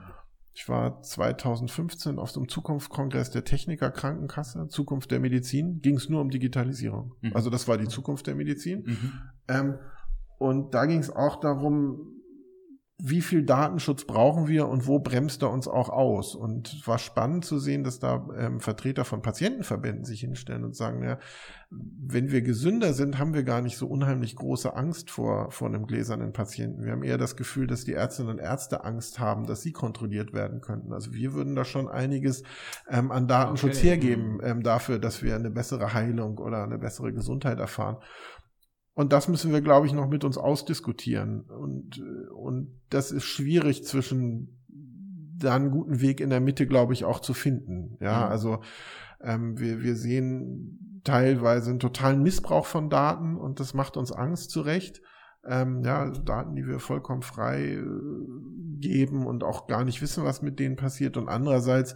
[0.55, 6.09] ich war 2015 auf so einem Zukunftskongress der Techniker Krankenkasse, Zukunft der Medizin, ging es
[6.09, 7.15] nur um Digitalisierung.
[7.21, 7.33] Mhm.
[7.33, 8.83] Also das war die Zukunft der Medizin.
[8.85, 9.13] Mhm.
[9.47, 9.79] Ähm,
[10.37, 12.22] und da ging es auch darum,
[12.99, 16.35] wie viel Datenschutz brauchen wir und wo bremst er uns auch aus?
[16.35, 20.75] Und es war spannend zu sehen, dass da ähm, Vertreter von Patientenverbänden sich hinstellen und
[20.75, 21.17] sagen, ja,
[21.71, 25.87] wenn wir gesünder sind, haben wir gar nicht so unheimlich große Angst vor, vor einem
[25.87, 26.83] gläsernen Patienten.
[26.83, 30.33] Wir haben eher das Gefühl, dass die Ärztinnen und Ärzte Angst haben, dass sie kontrolliert
[30.33, 30.93] werden könnten.
[30.93, 32.43] Also wir würden da schon einiges
[32.87, 33.87] ähm, an Datenschutz Okay.
[33.87, 37.97] hergeben ähm, dafür, dass wir eine bessere Heilung oder eine bessere Gesundheit erfahren.
[38.95, 41.41] Und das müssen wir, glaube ich, noch mit uns ausdiskutieren.
[41.41, 44.59] Und, äh, und das ist schwierig zwischen
[45.35, 47.97] da einen guten Weg in der Mitte, glaube ich, auch zu finden.
[47.99, 48.31] Ja, Mhm.
[48.31, 48.59] also
[49.21, 54.51] ähm, wir, wir sehen teilweise einen totalen Missbrauch von Daten und das macht uns Angst
[54.51, 55.01] zu Recht.
[55.45, 57.83] Ähm, ja, also Daten, die wir vollkommen frei äh,
[58.79, 61.17] geben und auch gar nicht wissen, was mit denen passiert.
[61.17, 61.95] Und andererseits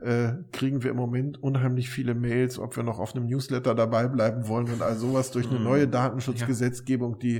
[0.00, 4.08] äh, kriegen wir im Moment unheimlich viele Mails, ob wir noch auf einem Newsletter dabei
[4.08, 5.64] bleiben wollen und all sowas durch eine Mhm.
[5.64, 7.36] neue Datenschutzgesetzgebung, die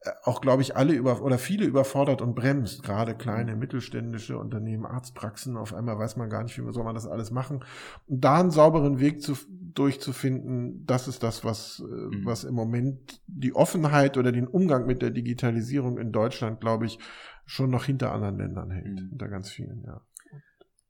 [0.00, 4.84] äh, auch, glaube ich, alle über oder viele überfordert und bremst, gerade kleine mittelständische Unternehmen,
[4.86, 7.64] Arztpraxen, auf einmal weiß man gar nicht, wie soll man das alles machen.
[8.06, 9.34] Und da einen sauberen Weg zu,
[9.74, 12.24] durchzufinden, das ist das, was, äh, Mhm.
[12.24, 16.98] was im Moment die Offenheit oder den Umgang mit der Digitalisierung in Deutschland, glaube ich,
[17.46, 19.08] schon noch hinter anderen Ländern hält, Mhm.
[19.10, 20.00] hinter ganz vielen, ja.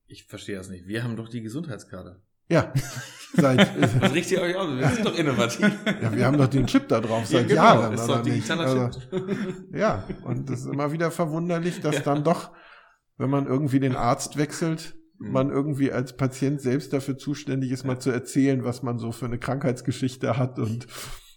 [0.07, 0.87] Ich verstehe das nicht.
[0.87, 2.21] Wir haben doch die Gesundheitskarte.
[2.49, 2.73] Ja,
[3.35, 3.59] seit,
[4.03, 4.69] Was richtet ihr euch aus?
[4.79, 5.73] Wir sind doch innovativ.
[6.03, 7.63] ja, wir haben doch den Chip da drauf seit genau.
[7.63, 8.37] Jahren, Ist oder doch nicht?
[8.37, 9.01] digitaler Also.
[9.73, 12.53] Ja, und das ist immer wieder verwunderlich, dass dann doch,
[13.17, 15.31] wenn man irgendwie den Arzt wechselt, Mhm.
[15.31, 19.27] man irgendwie als Patient selbst dafür zuständig ist, mal zu erzählen, was man so für
[19.27, 20.89] eine Krankheitsgeschichte hat und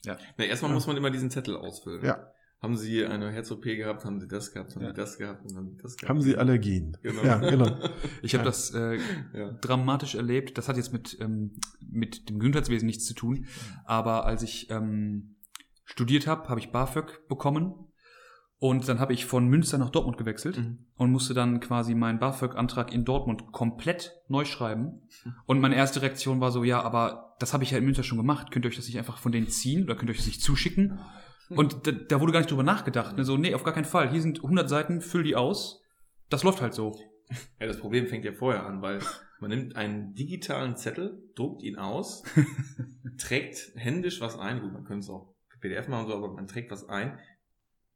[0.03, 2.03] Na, erstmal muss man immer diesen Zettel ausfüllen.
[2.03, 2.31] Ja.
[2.61, 4.89] Haben Sie eine Herz-OP gehabt, haben Sie das gehabt, haben Ja.
[4.89, 6.09] Sie das gehabt und haben Sie das gehabt.
[6.09, 6.97] Haben Sie Allergien?
[7.03, 7.23] Genau.
[7.23, 7.77] Ja, genau.
[8.23, 8.49] Ich habe Ja.
[8.49, 8.97] das äh,
[9.33, 9.51] Ja.
[9.61, 10.57] dramatisch erlebt.
[10.57, 13.45] Das hat jetzt mit, ähm, mit dem Gesundheitswesen nichts zu tun.
[13.85, 15.35] Aber als ich ähm,
[15.85, 17.73] studiert habe, habe ich BAföG bekommen.
[18.59, 20.79] Und dann habe ich von Münster nach Dortmund gewechselt Mhm.
[20.95, 25.03] und musste dann quasi meinen BAföG-Antrag in Dortmund komplett neu schreiben.
[25.45, 28.17] Und meine erste Reaktion war so, ja, aber das habe ich ja in Münster schon
[28.17, 28.49] gemacht.
[28.49, 30.41] Könnt ihr euch das nicht einfach von denen ziehen oder könnt ihr euch das nicht
[30.41, 30.97] zuschicken?
[31.49, 33.15] Und da, da wurde gar nicht drüber nachgedacht.
[33.17, 33.23] Ne?
[33.23, 34.09] So, nee, auf gar keinen Fall.
[34.09, 35.81] Hier sind 100 Seiten, füll die aus.
[36.29, 36.99] Das läuft halt so.
[37.59, 38.99] Ja, das Problem fängt ja vorher an, weil
[39.39, 42.23] man nimmt einen digitalen Zettel, druckt ihn aus,
[43.17, 46.71] trägt händisch was ein, gut, man könnte es auch PDF machen, so, aber man trägt
[46.71, 47.17] was ein,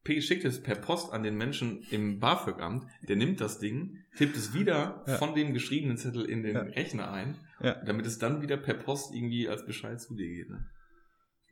[0.03, 4.35] P- schickt es per Post an den Menschen im BAföG-Amt, der nimmt das Ding, tippt
[4.35, 5.17] es wieder Ja.
[5.17, 6.61] von dem geschriebenen Zettel in den Ja.
[6.63, 7.75] Rechner ein, Ja.
[7.85, 10.49] damit es dann wieder per Post irgendwie als Bescheid zu dir geht.
[10.49, 10.65] Ne?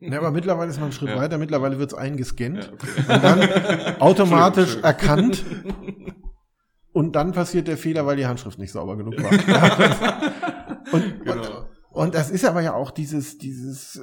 [0.01, 1.17] Ja, aber mittlerweile ist man einen Schritt Ja.
[1.17, 1.37] weiter.
[1.37, 3.13] Mittlerweile wird es eingescannt Ja, okay.
[3.13, 5.45] und dann automatisch Entschuldigung, erkannt.
[6.93, 9.31] Und dann passiert der Fehler, weil die Handschrift nicht sauber genug war.
[10.91, 11.41] und, Genau.
[11.41, 11.67] und
[12.13, 14.01] das ist aber ja auch dieses, dieses äh,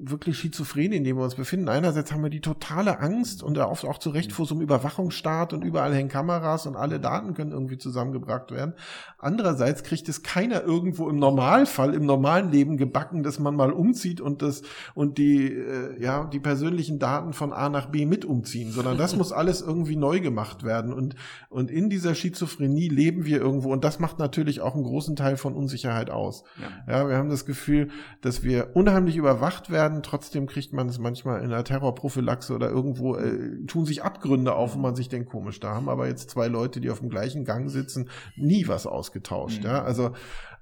[0.00, 1.68] wirklich Schizophren, in dem wir uns befinden.
[1.68, 5.52] Einerseits haben wir die totale Angst und auch, auch zu Recht vor so einem Überwachungsstaat
[5.52, 8.72] und überall hängen Kameras und alle Daten können irgendwie zusammengebracht werden.
[9.18, 14.22] Andererseits kriegt es keiner irgendwo im Normalfall, im normalen Leben gebacken, dass man mal umzieht
[14.22, 14.62] und das
[14.94, 19.16] und die, äh, ja, die persönlichen Daten von A nach B mit umziehen, sondern das
[19.18, 20.94] muss alles irgendwie neu gemacht werden.
[20.94, 21.14] Und,
[21.50, 25.36] und in dieser Schizophrenie leben wir irgendwo und das macht natürlich auch einen großen Teil
[25.36, 26.44] von Unsicherheit aus.
[26.86, 26.94] Ja.
[27.10, 27.88] Ja, haben das Gefühl,
[28.20, 30.02] dass wir unheimlich überwacht werden.
[30.02, 34.74] Trotzdem kriegt man es manchmal in einer Terrorprophylaxe oder irgendwo äh, tun sich Abgründe auf,
[34.74, 37.44] wo man sich denkt, komisch, da haben aber jetzt zwei Leute, die auf dem gleichen
[37.44, 39.60] Gang sitzen, nie was ausgetauscht.
[39.60, 39.66] Mhm.
[39.66, 40.12] Ja, also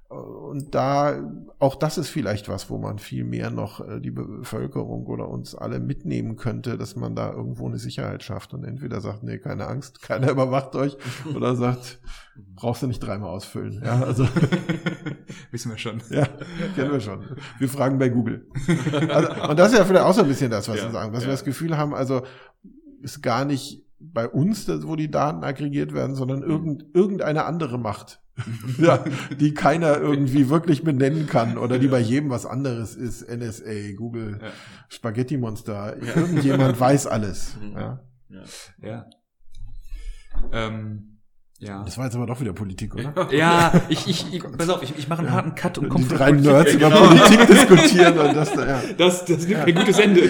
[0.09, 1.21] und da,
[1.59, 5.53] auch das ist vielleicht was, wo man viel mehr noch äh, die Bevölkerung oder uns
[5.53, 9.67] alle mitnehmen könnte, dass man da irgendwo eine Sicherheit schafft und entweder sagt, nee, keine
[9.67, 10.95] Angst, keiner überwacht euch,
[11.35, 11.99] oder sagt,
[12.55, 13.81] brauchst du nicht dreimal ausfüllen.
[13.83, 14.25] Ja, also
[15.51, 16.01] Wissen wir schon.
[16.09, 16.25] ja,
[16.75, 17.25] kennen wir schon.
[17.59, 18.47] Wir fragen bei Google.
[19.09, 21.11] Also, und das ist ja vielleicht auch so ein bisschen das, was Ja, wir sagen,
[21.11, 21.27] dass ja.
[21.27, 22.21] wir das Gefühl haben, also
[23.01, 28.21] ist gar nicht bei uns, wo die Daten aggregiert werden, sondern irgend, irgendeine andere Macht,
[28.77, 29.03] ja,
[29.39, 33.27] die keiner irgendwie wirklich benennen kann oder die bei jedem was anderes ist.
[33.29, 34.49] NSA, Google, Ja.
[34.89, 37.55] Spaghetti Monster, irgendjemand weiß alles.
[37.61, 37.77] Mhm.
[37.77, 37.99] Ja.
[38.29, 38.43] Ja.
[38.81, 39.05] Ja.
[40.51, 41.19] Ähm,
[41.59, 41.83] ja.
[41.83, 43.27] Das war jetzt aber doch wieder Politik, oder?
[43.31, 46.07] Ja, ich, ich, ich pass auf, ich, ich mache einen harten Cut und Die komme
[46.07, 46.51] zur drei Politik.
[46.51, 47.07] Nerds über genau.
[47.07, 48.81] Politik diskutieren und das da, ja.
[48.97, 50.21] Das, das nimmt ein gutes Ende.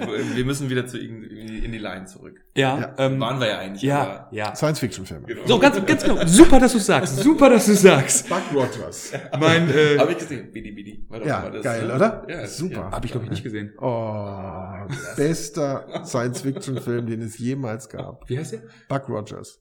[0.00, 2.40] Okay, wir müssen wieder zu in, in die Line zurück.
[2.56, 2.94] Ja, Ja.
[2.98, 3.82] ähm, Waren wir ja eigentlich.
[3.82, 4.54] ja, aber- ja.
[4.54, 5.26] Science-Fiction-Filme.
[5.26, 5.46] Genau.
[5.46, 6.26] So, ganz, ganz genau.
[6.26, 7.16] Super, dass du sagst.
[7.18, 8.28] Super, dass du sagst.
[8.28, 9.12] Buck Rogers.
[9.38, 10.50] Mein, äh, Habe ich gesehen.
[10.52, 11.06] Bidi Bidi.
[11.08, 12.26] War Ja, das, geil, äh, oder?
[12.28, 12.74] Ja, Super.
[12.74, 12.90] Ja.
[12.92, 13.72] hab ich glaube ich nicht gesehen.
[13.78, 14.86] Oh,
[15.16, 18.28] bester Science-Fiction-Film, den es jemals gab.
[18.28, 18.62] Wie heißt der?
[18.88, 19.60] Buck Rogers.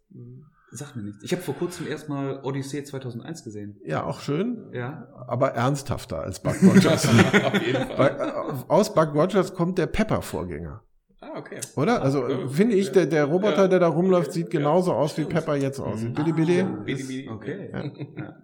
[0.74, 1.22] Sagt mir nichts.
[1.24, 3.78] Ich habe vor kurzem erstmal Odyssey 2001 gesehen.
[3.86, 5.08] Ja, auch schön, Ja.
[5.28, 7.08] aber ernsthafter als Buck Rogers.
[7.44, 8.18] Auf jeden Fall.
[8.20, 10.82] Äh, Aus Buck Rogers kommt der Pepper-Vorgänger,
[11.20, 11.60] Ah, okay.
[11.76, 12.02] oder?
[12.02, 12.48] Also Ja.
[12.48, 13.68] finde ich, der, der Roboter, Ja.
[13.68, 14.60] der da rumläuft, sieht Ja.
[14.60, 15.26] genauso aus, wie.
[15.26, 16.16] Pepper jetzt aussieht.
[16.16, 16.78] Billy Ah.
[16.86, 17.30] Billy?
[17.30, 17.70] Okay.
[17.74, 17.84] Ja.
[18.18, 18.36] Ja.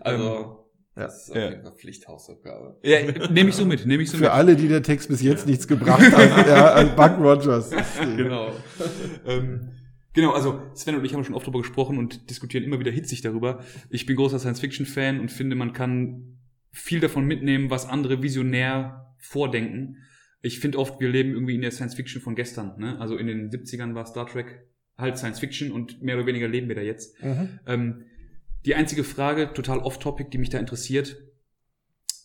[0.00, 0.24] Also,
[0.96, 1.02] Ja.
[1.02, 1.48] das ist auf Ja.
[1.50, 2.78] jeden Fall Pflichthausaufgabe.
[2.84, 2.98] Ja,
[3.30, 4.32] nehme ich so mit, nehme ich so Für mit.
[4.32, 7.70] alle, die der Text bis jetzt nichts gebracht hat, ja, als Buck Rogers.
[8.16, 8.48] Genau.
[9.26, 9.72] Ähm,
[10.16, 13.20] genau, also Sven und ich haben schon oft darüber gesprochen und diskutieren immer wieder hitzig
[13.20, 13.62] darüber.
[13.88, 16.38] Ich bin großer Science-Fiction-Fan und finde, man kann
[16.72, 19.98] viel davon mitnehmen, was andere visionär vordenken.
[20.42, 22.78] Ich finde oft, wir leben irgendwie in der Science-Fiction von gestern.
[22.78, 22.98] Ne?
[22.98, 24.66] Also in den 70ern war Star Trek
[24.98, 27.22] halt Science-Fiction und mehr oder weniger leben wir da jetzt.
[27.22, 27.60] Mhm.
[27.66, 28.04] Ähm,
[28.64, 31.16] die einzige Frage, total off-topic, die mich da interessiert,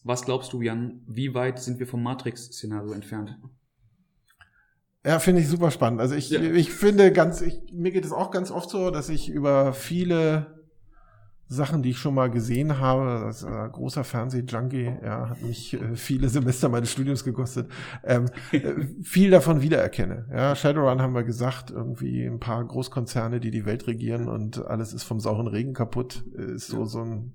[0.04, 3.38] was glaubst du, Jan, wie weit sind wir vom Matrix-Szenario entfernt?
[5.06, 6.00] Ja, finde ich super spannend.
[6.00, 6.42] Also ich, Ja.
[6.42, 10.62] ich finde ganz, ich, mir geht es auch ganz oft so, dass ich über viele
[11.48, 15.74] Sachen, die ich schon mal gesehen habe, das ist ein großer Fernseh-Junkie, ja, hat mich
[15.74, 17.70] äh, viele Semester meines Studiums gekostet,
[18.06, 20.28] ähm, äh, viel davon wiedererkenne.
[20.32, 24.94] Ja, Shadowrun haben wir gesagt, irgendwie ein paar Großkonzerne, die die Welt regieren und alles
[24.94, 27.34] ist vom sauren Regen kaputt, ist so, so ein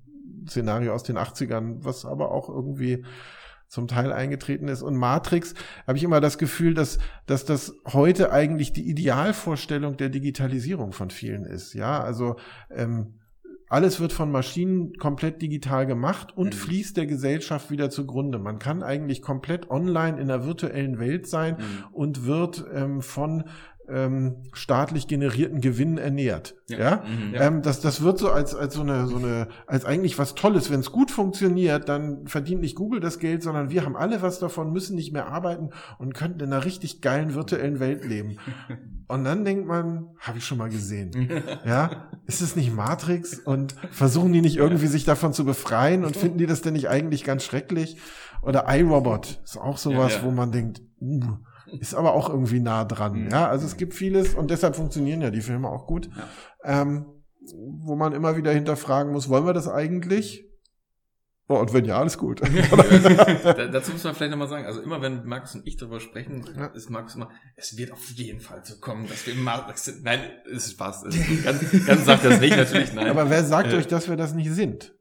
[0.48, 3.04] Szenario aus den 80ern, was aber auch irgendwie
[3.68, 4.82] zum Teil eingetreten ist.
[4.82, 5.54] Und Matrix
[5.86, 11.10] habe ich immer das Gefühl, dass, dass das heute eigentlich die Idealvorstellung der Digitalisierung von
[11.10, 11.74] vielen ist.
[11.74, 12.36] Ja, also
[12.70, 13.14] ähm,
[13.68, 16.58] alles wird von Maschinen komplett digital gemacht und Mhm.
[16.58, 18.38] fließt der Gesellschaft wieder zugrunde.
[18.38, 21.56] Man kann eigentlich komplett online in einer virtuellen Welt sein
[21.90, 23.44] und wird ähm, von
[23.88, 26.54] ähm, staatlich generierten Gewinn ernährt.
[26.68, 26.96] Ja, Ja.
[27.04, 27.34] Mhm.
[27.34, 27.40] Ja.
[27.42, 30.70] Ähm, das, das wird so als, als so eine, so eine, als eigentlich was Tolles.
[30.70, 34.38] Wenn es gut funktioniert, dann verdient nicht Google das Geld, sondern wir haben alle was
[34.38, 38.38] davon, müssen nicht mehr arbeiten und könnten in einer richtig geilen virtuellen Welt leben.
[39.08, 41.12] Und dann denkt man, habe ich schon mal gesehen.
[41.64, 43.38] Ja, ist es nicht Matrix?
[43.38, 46.88] Und versuchen die nicht irgendwie sich davon zu befreien und finden die das denn nicht
[46.88, 47.98] eigentlich ganz schrecklich?
[48.42, 51.36] Oder iRobot ist auch sowas, Ja, wo man denkt, uh,
[51.80, 53.24] ist aber auch irgendwie nah dran.
[53.24, 53.30] Mhm.
[53.30, 56.08] Ja, also es gibt vieles und deshalb funktionieren ja die Filme auch gut.
[56.64, 57.06] Ähm,
[57.54, 60.44] wo man immer wieder hinterfragen muss, wollen wir das eigentlich?
[61.48, 62.40] Oh, und wenn ja, alles gut.
[63.44, 66.44] da, dazu muss man vielleicht nochmal sagen, also immer wenn Markus und ich darüber sprechen,
[66.56, 66.66] Ja.
[66.66, 70.02] ist Markus immer, es wird auf jeden Fall so kommen, dass wir im Matrix sind.
[70.02, 70.18] Nein,
[70.50, 71.04] es ist Spaß.
[71.04, 73.06] Es ist ganz, ganz sagt das nicht, natürlich, nein.
[73.06, 74.92] aber wer sagt Äh, euch, dass wir das nicht sind?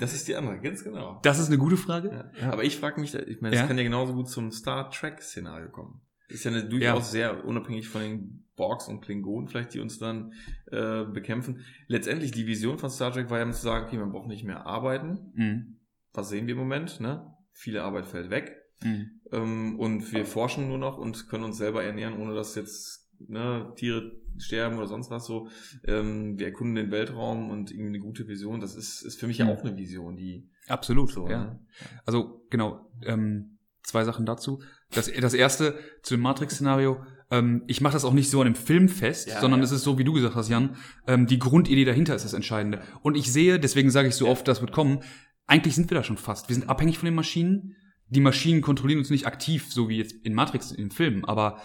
[0.00, 1.20] Das ist die andere, ganz genau.
[1.22, 2.10] Das ist eine gute Frage.
[2.10, 2.46] Ja.
[2.46, 2.52] Ja.
[2.52, 3.68] Aber ich frage mich, ich meine, das Ja.
[3.68, 6.00] kann ja genauso gut zum Star Trek-Szenario kommen.
[6.32, 10.32] Ist ja eine, durchaus sehr unabhängig von den Borgs und Klingonen vielleicht, die uns dann
[10.70, 11.60] äh, bekämpfen.
[11.88, 14.66] Letztendlich, die Vision von Star Trek war ja zu sagen, okay, man braucht nicht mehr
[14.66, 15.32] arbeiten.
[15.34, 15.76] Mhm.
[16.12, 17.00] Was sehen wir im Moment?
[17.00, 17.34] Ne?
[17.52, 18.56] Viele Arbeit fällt weg.
[18.82, 19.20] Mhm.
[19.32, 23.72] Ähm, und wir forschen nur noch und können uns selber ernähren, ohne dass jetzt ne,
[23.76, 25.48] Tiere sterben oder sonst was so.
[25.84, 28.60] Ähm, wir erkunden den Weltraum und irgendwie eine gute Vision.
[28.60, 29.50] Das ist, ist für mich ja Mhm.
[29.52, 31.44] auch eine Vision, die Absolut, so, ja.
[31.44, 31.66] ne?
[32.06, 34.62] Also genau, ähm, zwei Sachen dazu.
[34.94, 37.04] Das, das erste zu dem Matrix-Szenario.
[37.30, 39.64] Ähm, ich mache das auch nicht so an dem Film fest, Ja, sondern ja.
[39.64, 40.76] es ist so, wie du gesagt hast, Jan.
[41.06, 42.82] Ähm, die Grundidee dahinter ist das Entscheidende.
[43.02, 45.00] Und ich sehe, deswegen sage ich so oft, das wird kommen.
[45.46, 46.48] Eigentlich sind wir da schon fast.
[46.48, 47.76] Wir sind abhängig von den Maschinen.
[48.08, 51.24] Die Maschinen kontrollieren uns nicht aktiv, so wie jetzt in Matrix im Film.
[51.24, 51.62] Aber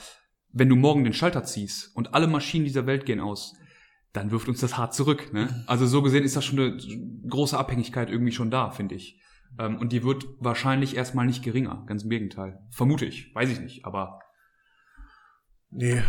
[0.51, 3.53] wenn du morgen den Schalter ziehst und alle Maschinen dieser Welt gehen aus,
[4.13, 5.34] dann wirft uns das hart zurück.
[5.34, 5.63] Ne?
[5.67, 6.78] Also so gesehen ist das schon eine
[7.28, 9.19] große Abhängigkeit irgendwie schon da, finde ich.
[9.59, 12.59] Ähm, und die wird wahrscheinlich erstmal nicht geringer, ganz im Gegenteil.
[12.69, 14.19] Vermute ich, weiß ich nicht, aber
[15.69, 16.01] Nee,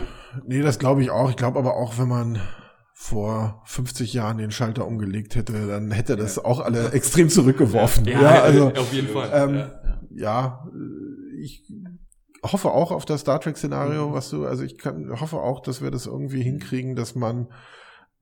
[0.47, 1.31] nee, das glaube ich auch.
[1.31, 2.41] Ich glaube aber auch, wenn man
[2.95, 8.05] vor 50 Jahren den Schalter umgelegt hätte, dann hätte das auch alle extrem zurückgeworfen.
[8.07, 9.31] Ja, also auf jeden Fall.
[9.33, 10.01] ähm, Ja, ja.
[10.11, 11.65] ja, äh, ich
[12.43, 15.91] hoffe auch auf das Star Trek-Szenario, was du, also ich kann, hoffe auch, dass wir
[15.91, 17.49] das irgendwie hinkriegen, dass man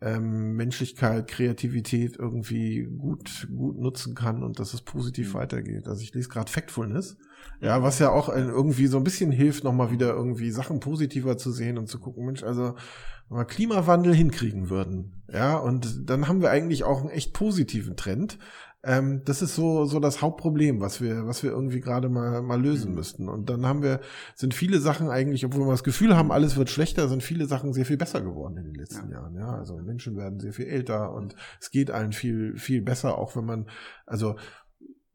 [0.01, 5.89] ähm, Menschlichkeit, Kreativität irgendwie gut, gut nutzen kann und dass es positiv weitergeht.
[5.89, 7.17] Also ich lese gerade Factfulness,
[7.61, 11.39] ja, was ja auch äh, irgendwie so ein bisschen hilft, nochmal wieder irgendwie Sachen positiver
[11.39, 12.75] zu sehen und zu gucken, Mensch, also
[13.29, 17.97] wenn wir Klimawandel hinkriegen würden, ja, und dann haben wir eigentlich auch einen echt positiven
[17.97, 18.39] Trend.
[18.87, 22.63] Ähm, das ist so, so das Hauptproblem, was wir, was wir irgendwie gerade mal, mal
[22.63, 23.29] lösen müssten.
[23.29, 24.01] Und dann haben wir,
[24.37, 27.73] sind viele Sachen eigentlich, obwohl wir das Gefühl haben, alles wird schlechter, sind viele Sachen
[27.73, 29.35] sehr viel besser geworden in den letzten Jahren.
[29.35, 33.35] Ja, also Menschen werden sehr viel älter und es geht allen viel, viel besser, auch
[33.35, 33.67] wenn man,
[34.07, 34.37] also,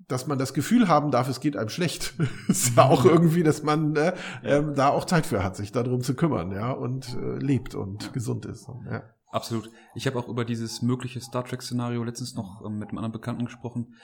[0.05, 2.13] dass man das Gefühl haben darf, es geht einem schlecht,
[2.49, 4.11] ist ja auch irgendwie, dass man äh,
[4.43, 8.11] ähm, da auch Zeit für hat, sich darum zu kümmern, ja, und äh, lebt und
[8.11, 8.67] gesund ist.
[8.91, 9.03] Ja.
[9.31, 9.71] Absolut.
[9.95, 13.45] Ich habe auch über dieses mögliche Star Trek-Szenario letztens noch ähm, mit einem anderen Bekannten
[13.45, 13.95] gesprochen.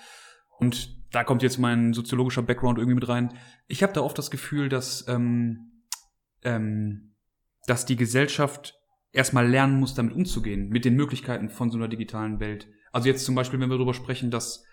[0.57, 3.37] Und da kommt jetzt mein soziologischer Background irgendwie mit rein.
[3.67, 5.83] Ich habe da oft das Gefühl, dass, ähm,
[6.43, 7.15] ähm,
[7.67, 8.73] dass die Gesellschaft
[9.11, 12.67] erstmal lernen muss, damit umzugehen, mit den Möglichkeiten von so einer digitalen Welt.
[12.91, 14.63] Also jetzt zum Beispiel, wenn wir darüber sprechen, dass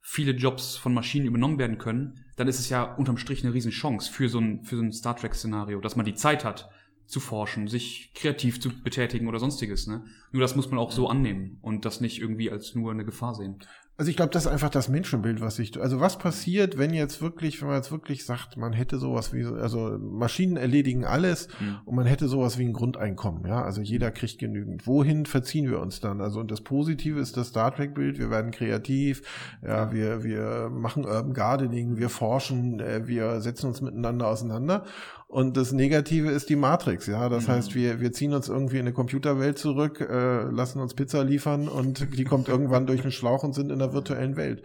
[0.00, 4.12] viele Jobs von Maschinen übernommen werden können, dann ist es ja unterm Strich eine Riesenchance
[4.12, 6.68] für so ein, für so ein Star Trek-Szenario, dass man die Zeit hat,
[7.06, 9.86] zu forschen, sich kreativ zu betätigen oder sonstiges.
[9.86, 10.04] Ne?
[10.32, 13.34] Nur das muss man auch so annehmen und das nicht irgendwie als nur eine Gefahr
[13.34, 13.58] sehen.
[13.96, 15.80] Also ich glaube, das ist einfach das Menschenbild, was ich.
[15.80, 19.44] Also was passiert, wenn jetzt wirklich, wenn man jetzt wirklich sagt, man hätte sowas wie,
[19.44, 21.76] also Maschinen erledigen alles Mhm.
[21.84, 23.62] und man hätte sowas wie ein Grundeinkommen, ja.
[23.62, 24.88] Also jeder kriegt genügend.
[24.88, 26.20] Wohin verziehen wir uns dann?
[26.20, 28.18] Also und das Positive ist das Star Trek-Bild.
[28.18, 29.22] Wir werden kreativ,
[29.62, 34.86] ja, wir wir machen Urban Gardening, wir forschen, äh, wir setzen uns miteinander auseinander.
[35.34, 37.28] Und das Negative ist die Matrix, ja.
[37.28, 37.52] Das Mhm.
[37.52, 41.66] heißt, wir, wir ziehen uns irgendwie in eine Computerwelt zurück, äh, lassen uns Pizza liefern
[41.66, 44.62] und die kommt irgendwann durch einen Schlauch und sind in der virtuellen Welt.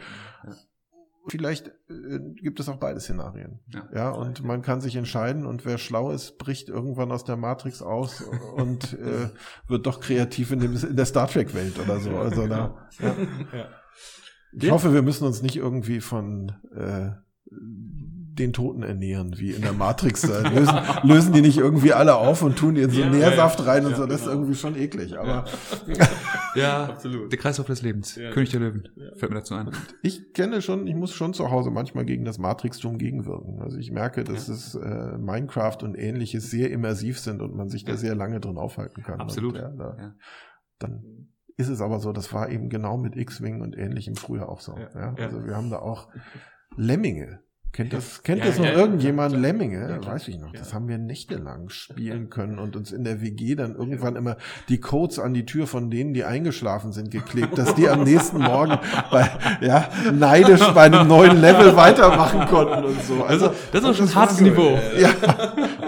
[1.28, 3.62] Vielleicht äh, gibt es auch beide Szenarien.
[3.74, 3.90] Ja.
[3.96, 7.82] Ja, und man kann sich entscheiden und wer schlau ist, bricht irgendwann aus der Matrix
[7.82, 8.22] aus
[8.56, 9.30] und äh,
[9.68, 12.12] wird doch kreativ in, dem, in der Star Trek-Welt oder so.
[12.16, 13.16] Also da, ja.
[14.54, 17.10] Ich hoffe, wir müssen uns nicht irgendwie von äh,
[18.40, 20.26] den Toten ernähren, wie in der Matrix.
[20.28, 23.86] Lösen, lösen die nicht irgendwie alle auf und tun in so Ja, Nährsaft ja, rein
[23.86, 24.06] und ja, so.
[24.06, 24.34] Das ist genau.
[24.38, 25.20] irgendwie schon eklig.
[25.20, 25.46] Aber
[26.56, 27.32] Ja, Absolut.
[27.32, 28.16] der Kreislauf des Lebens.
[28.16, 28.32] Ja.
[28.32, 28.90] König der Löwen.
[29.18, 29.70] Fällt mir dazu ein.
[30.02, 33.62] ich kenne schon, ich muss schon zu Hause manchmal gegen das Matrixtum gegenwirken.
[33.62, 37.84] Also ich merke, dass es äh, Minecraft und ähnliches sehr immersiv sind und man sich
[37.84, 37.98] da Ja.
[37.98, 39.20] sehr lange drin aufhalten kann.
[39.20, 39.56] Absolut.
[39.56, 40.14] Und, ja, da, Ja.
[40.80, 41.28] Dann
[41.58, 44.78] ist es aber so, das war eben genau mit X-Wing und ähnlichem früher auch so.
[44.78, 44.90] Ja.
[44.96, 45.16] Ja.
[45.18, 45.26] Ja.
[45.26, 46.08] Also wir haben da auch
[46.78, 47.42] Lemminge.
[47.72, 49.36] Kennt das, kennt Ja, das noch ja, irgendjemand?
[49.38, 50.16] Lemminge, Ja, klar.
[50.16, 50.52] weiß ich noch.
[50.54, 50.60] Ja.
[50.60, 54.38] Das haben wir nächtelang spielen können und uns in der WG dann irgendwann immer
[54.70, 58.40] die Codes an die Tür von denen, die eingeschlafen sind, geklebt, dass die am nächsten
[58.40, 58.80] Morgen
[59.12, 59.30] bei,
[59.62, 63.24] ja, neidisch bei einem neuen Level weitermachen konnten und so.
[63.24, 64.78] Also, das ist auch schon ein hartes so- Niveau.
[65.00, 65.12] Ja.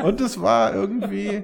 [0.03, 1.43] Und es war irgendwie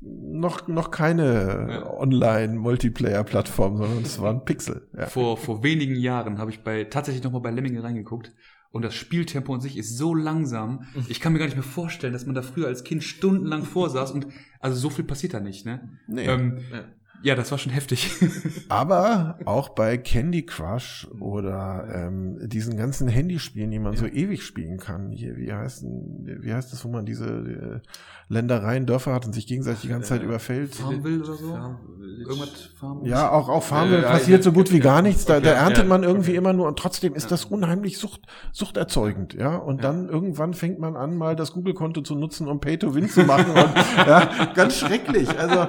[0.00, 4.88] noch, noch keine Online-Multiplayer-Plattform, sondern es war ein Pixel.
[4.96, 5.06] Ja.
[5.06, 8.32] Vor, vor wenigen Jahren habe ich bei tatsächlich nochmal bei Lemminge reingeguckt
[8.70, 10.86] und das Spieltempo an sich ist so langsam.
[11.08, 14.12] Ich kann mir gar nicht mehr vorstellen, dass man da früher als Kind stundenlang vorsaß
[14.12, 14.26] und
[14.60, 15.88] also so viel passiert da nicht, ne?
[16.06, 16.26] Nee.
[16.26, 16.84] Ähm, Ja.
[17.26, 18.10] Ja, das war schon heftig.
[18.68, 24.78] Aber auch bei Candy Crush oder ähm, diesen ganzen Handyspielen, die man so ewig spielen
[24.78, 25.10] kann.
[25.10, 27.80] Hier, wie heißt denn, wie heißt das, wo man diese äh,
[28.28, 30.76] Ländereien, Dörfer hat und sich gegenseitig die ganze Zeit Äh, überfällt?
[30.76, 31.48] Farmville oder so?
[31.48, 31.78] Farm-
[32.18, 33.04] Irgendwas Farm?
[33.04, 35.24] Ja, auch auf Farmville Ja, passiert ja, so gut wie gar nichts.
[35.24, 36.38] Da, okay, da erntet ja, man irgendwie okay.
[36.38, 38.20] immer nur und trotzdem ist das unheimlich sucht,
[38.52, 39.56] suchterzeugend, ja.
[39.56, 43.08] Und dann irgendwann fängt man an, mal das Google-Konto zu nutzen, um Pay to Win
[43.08, 43.50] zu machen.
[43.50, 43.56] und,
[44.06, 45.28] ja, ganz schrecklich.
[45.38, 45.66] Also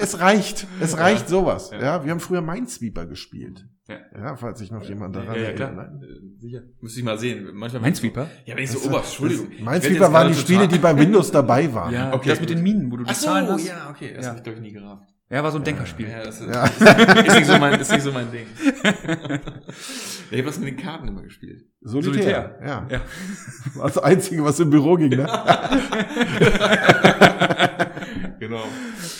[0.00, 1.70] es reicht, es reicht sowas.
[1.72, 1.80] Ja.
[1.80, 2.04] Ja.
[2.04, 3.66] wir haben früher Minesweeper gespielt.
[3.88, 3.96] Ja.
[4.14, 5.68] Ja, falls sich noch jemand daran Ja, ja, klar.
[5.70, 6.02] erinnert.
[6.02, 6.60] Äh, Sicher.
[6.80, 7.48] Müsste ich mal sehen.
[7.54, 8.28] Manchmal Minesweeper?
[8.44, 9.48] Ja, wenn ich so ober, Entschuldigung.
[9.60, 11.92] Minesweeper waren die Spiele, die bei Windows dabei waren.
[11.94, 13.66] Ja, Okay, das mit den Minen, wo du die Ach so, Zahlen hast.
[13.66, 14.12] ja, okay.
[14.14, 14.28] Das Ja.
[14.30, 15.08] habe ich, glaube ich, nie gerafft.
[15.30, 16.08] Ja, war so ein Denkerspiel.
[16.08, 16.64] Ja, das ist, Ja.
[16.64, 18.46] ist, nicht so mein, ist nicht so mein Ding.
[18.82, 18.92] ja,
[20.30, 21.66] ich habe das mit den Karten immer gespielt.
[21.82, 22.12] Solitär.
[22.12, 22.58] Solitär.
[22.66, 22.86] Ja.
[22.90, 23.00] Ja.
[23.74, 25.26] War das Einzige, was im Büro ging, ne?
[28.48, 28.64] Genau.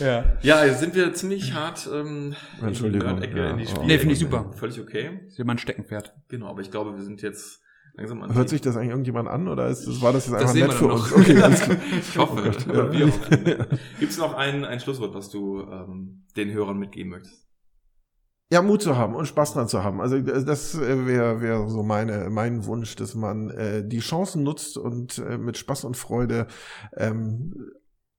[0.00, 0.24] ja.
[0.42, 3.50] Ja, jetzt sind wir ziemlich hart ähm, Entschuldigung, in ja.
[3.50, 3.68] in die Oh.
[3.70, 3.86] Spiele.
[3.86, 4.50] Nee, finde ich super.
[4.56, 5.20] Völlig okay.
[5.24, 6.14] Das ist ja mein Steckenpferd.
[6.28, 7.60] Genau, aber ich glaube, wir sind jetzt
[7.94, 10.40] langsam an Hört sich das eigentlich irgendjemand an oder ist das, war das jetzt Das
[10.42, 11.10] einfach sehen nett für uns?
[11.10, 11.18] noch.
[11.18, 11.76] Okay, alles klar.
[12.00, 12.92] Ich hoffe, Oh ja.
[12.92, 13.78] wir hoffen.
[14.00, 17.44] Gibt es noch ein, ein Schlusswort, was du ähm, den Hörern mitgeben möchtest?
[18.50, 20.00] Ja, Mut zu haben und Spaß dran zu haben.
[20.00, 24.78] Also äh, das wäre wär so meine mein Wunsch, dass man äh, die Chancen nutzt
[24.78, 26.46] und äh, mit Spaß und Freude
[26.96, 27.54] ähm,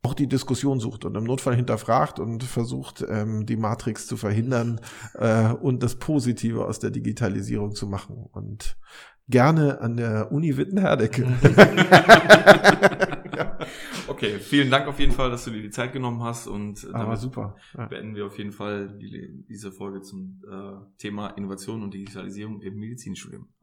[0.01, 4.79] auch die Diskussion sucht und im Notfall hinterfragt und versucht, ähm, die Matrix zu verhindern
[5.15, 8.25] äh, und das Positive aus der Digitalisierung zu machen.
[8.31, 8.77] Und
[9.27, 11.27] gerne an der Uni Wittenherdecke.
[14.07, 17.03] Okay, vielen Dank auf jeden Fall, dass du dir die Zeit genommen hast und Aber
[17.05, 17.55] damit super.
[17.77, 17.85] Ja.
[17.85, 22.75] beenden wir auf jeden Fall die, diese Folge zum äh, Thema Innovation und Digitalisierung im
[22.77, 23.49] Medizinstudium.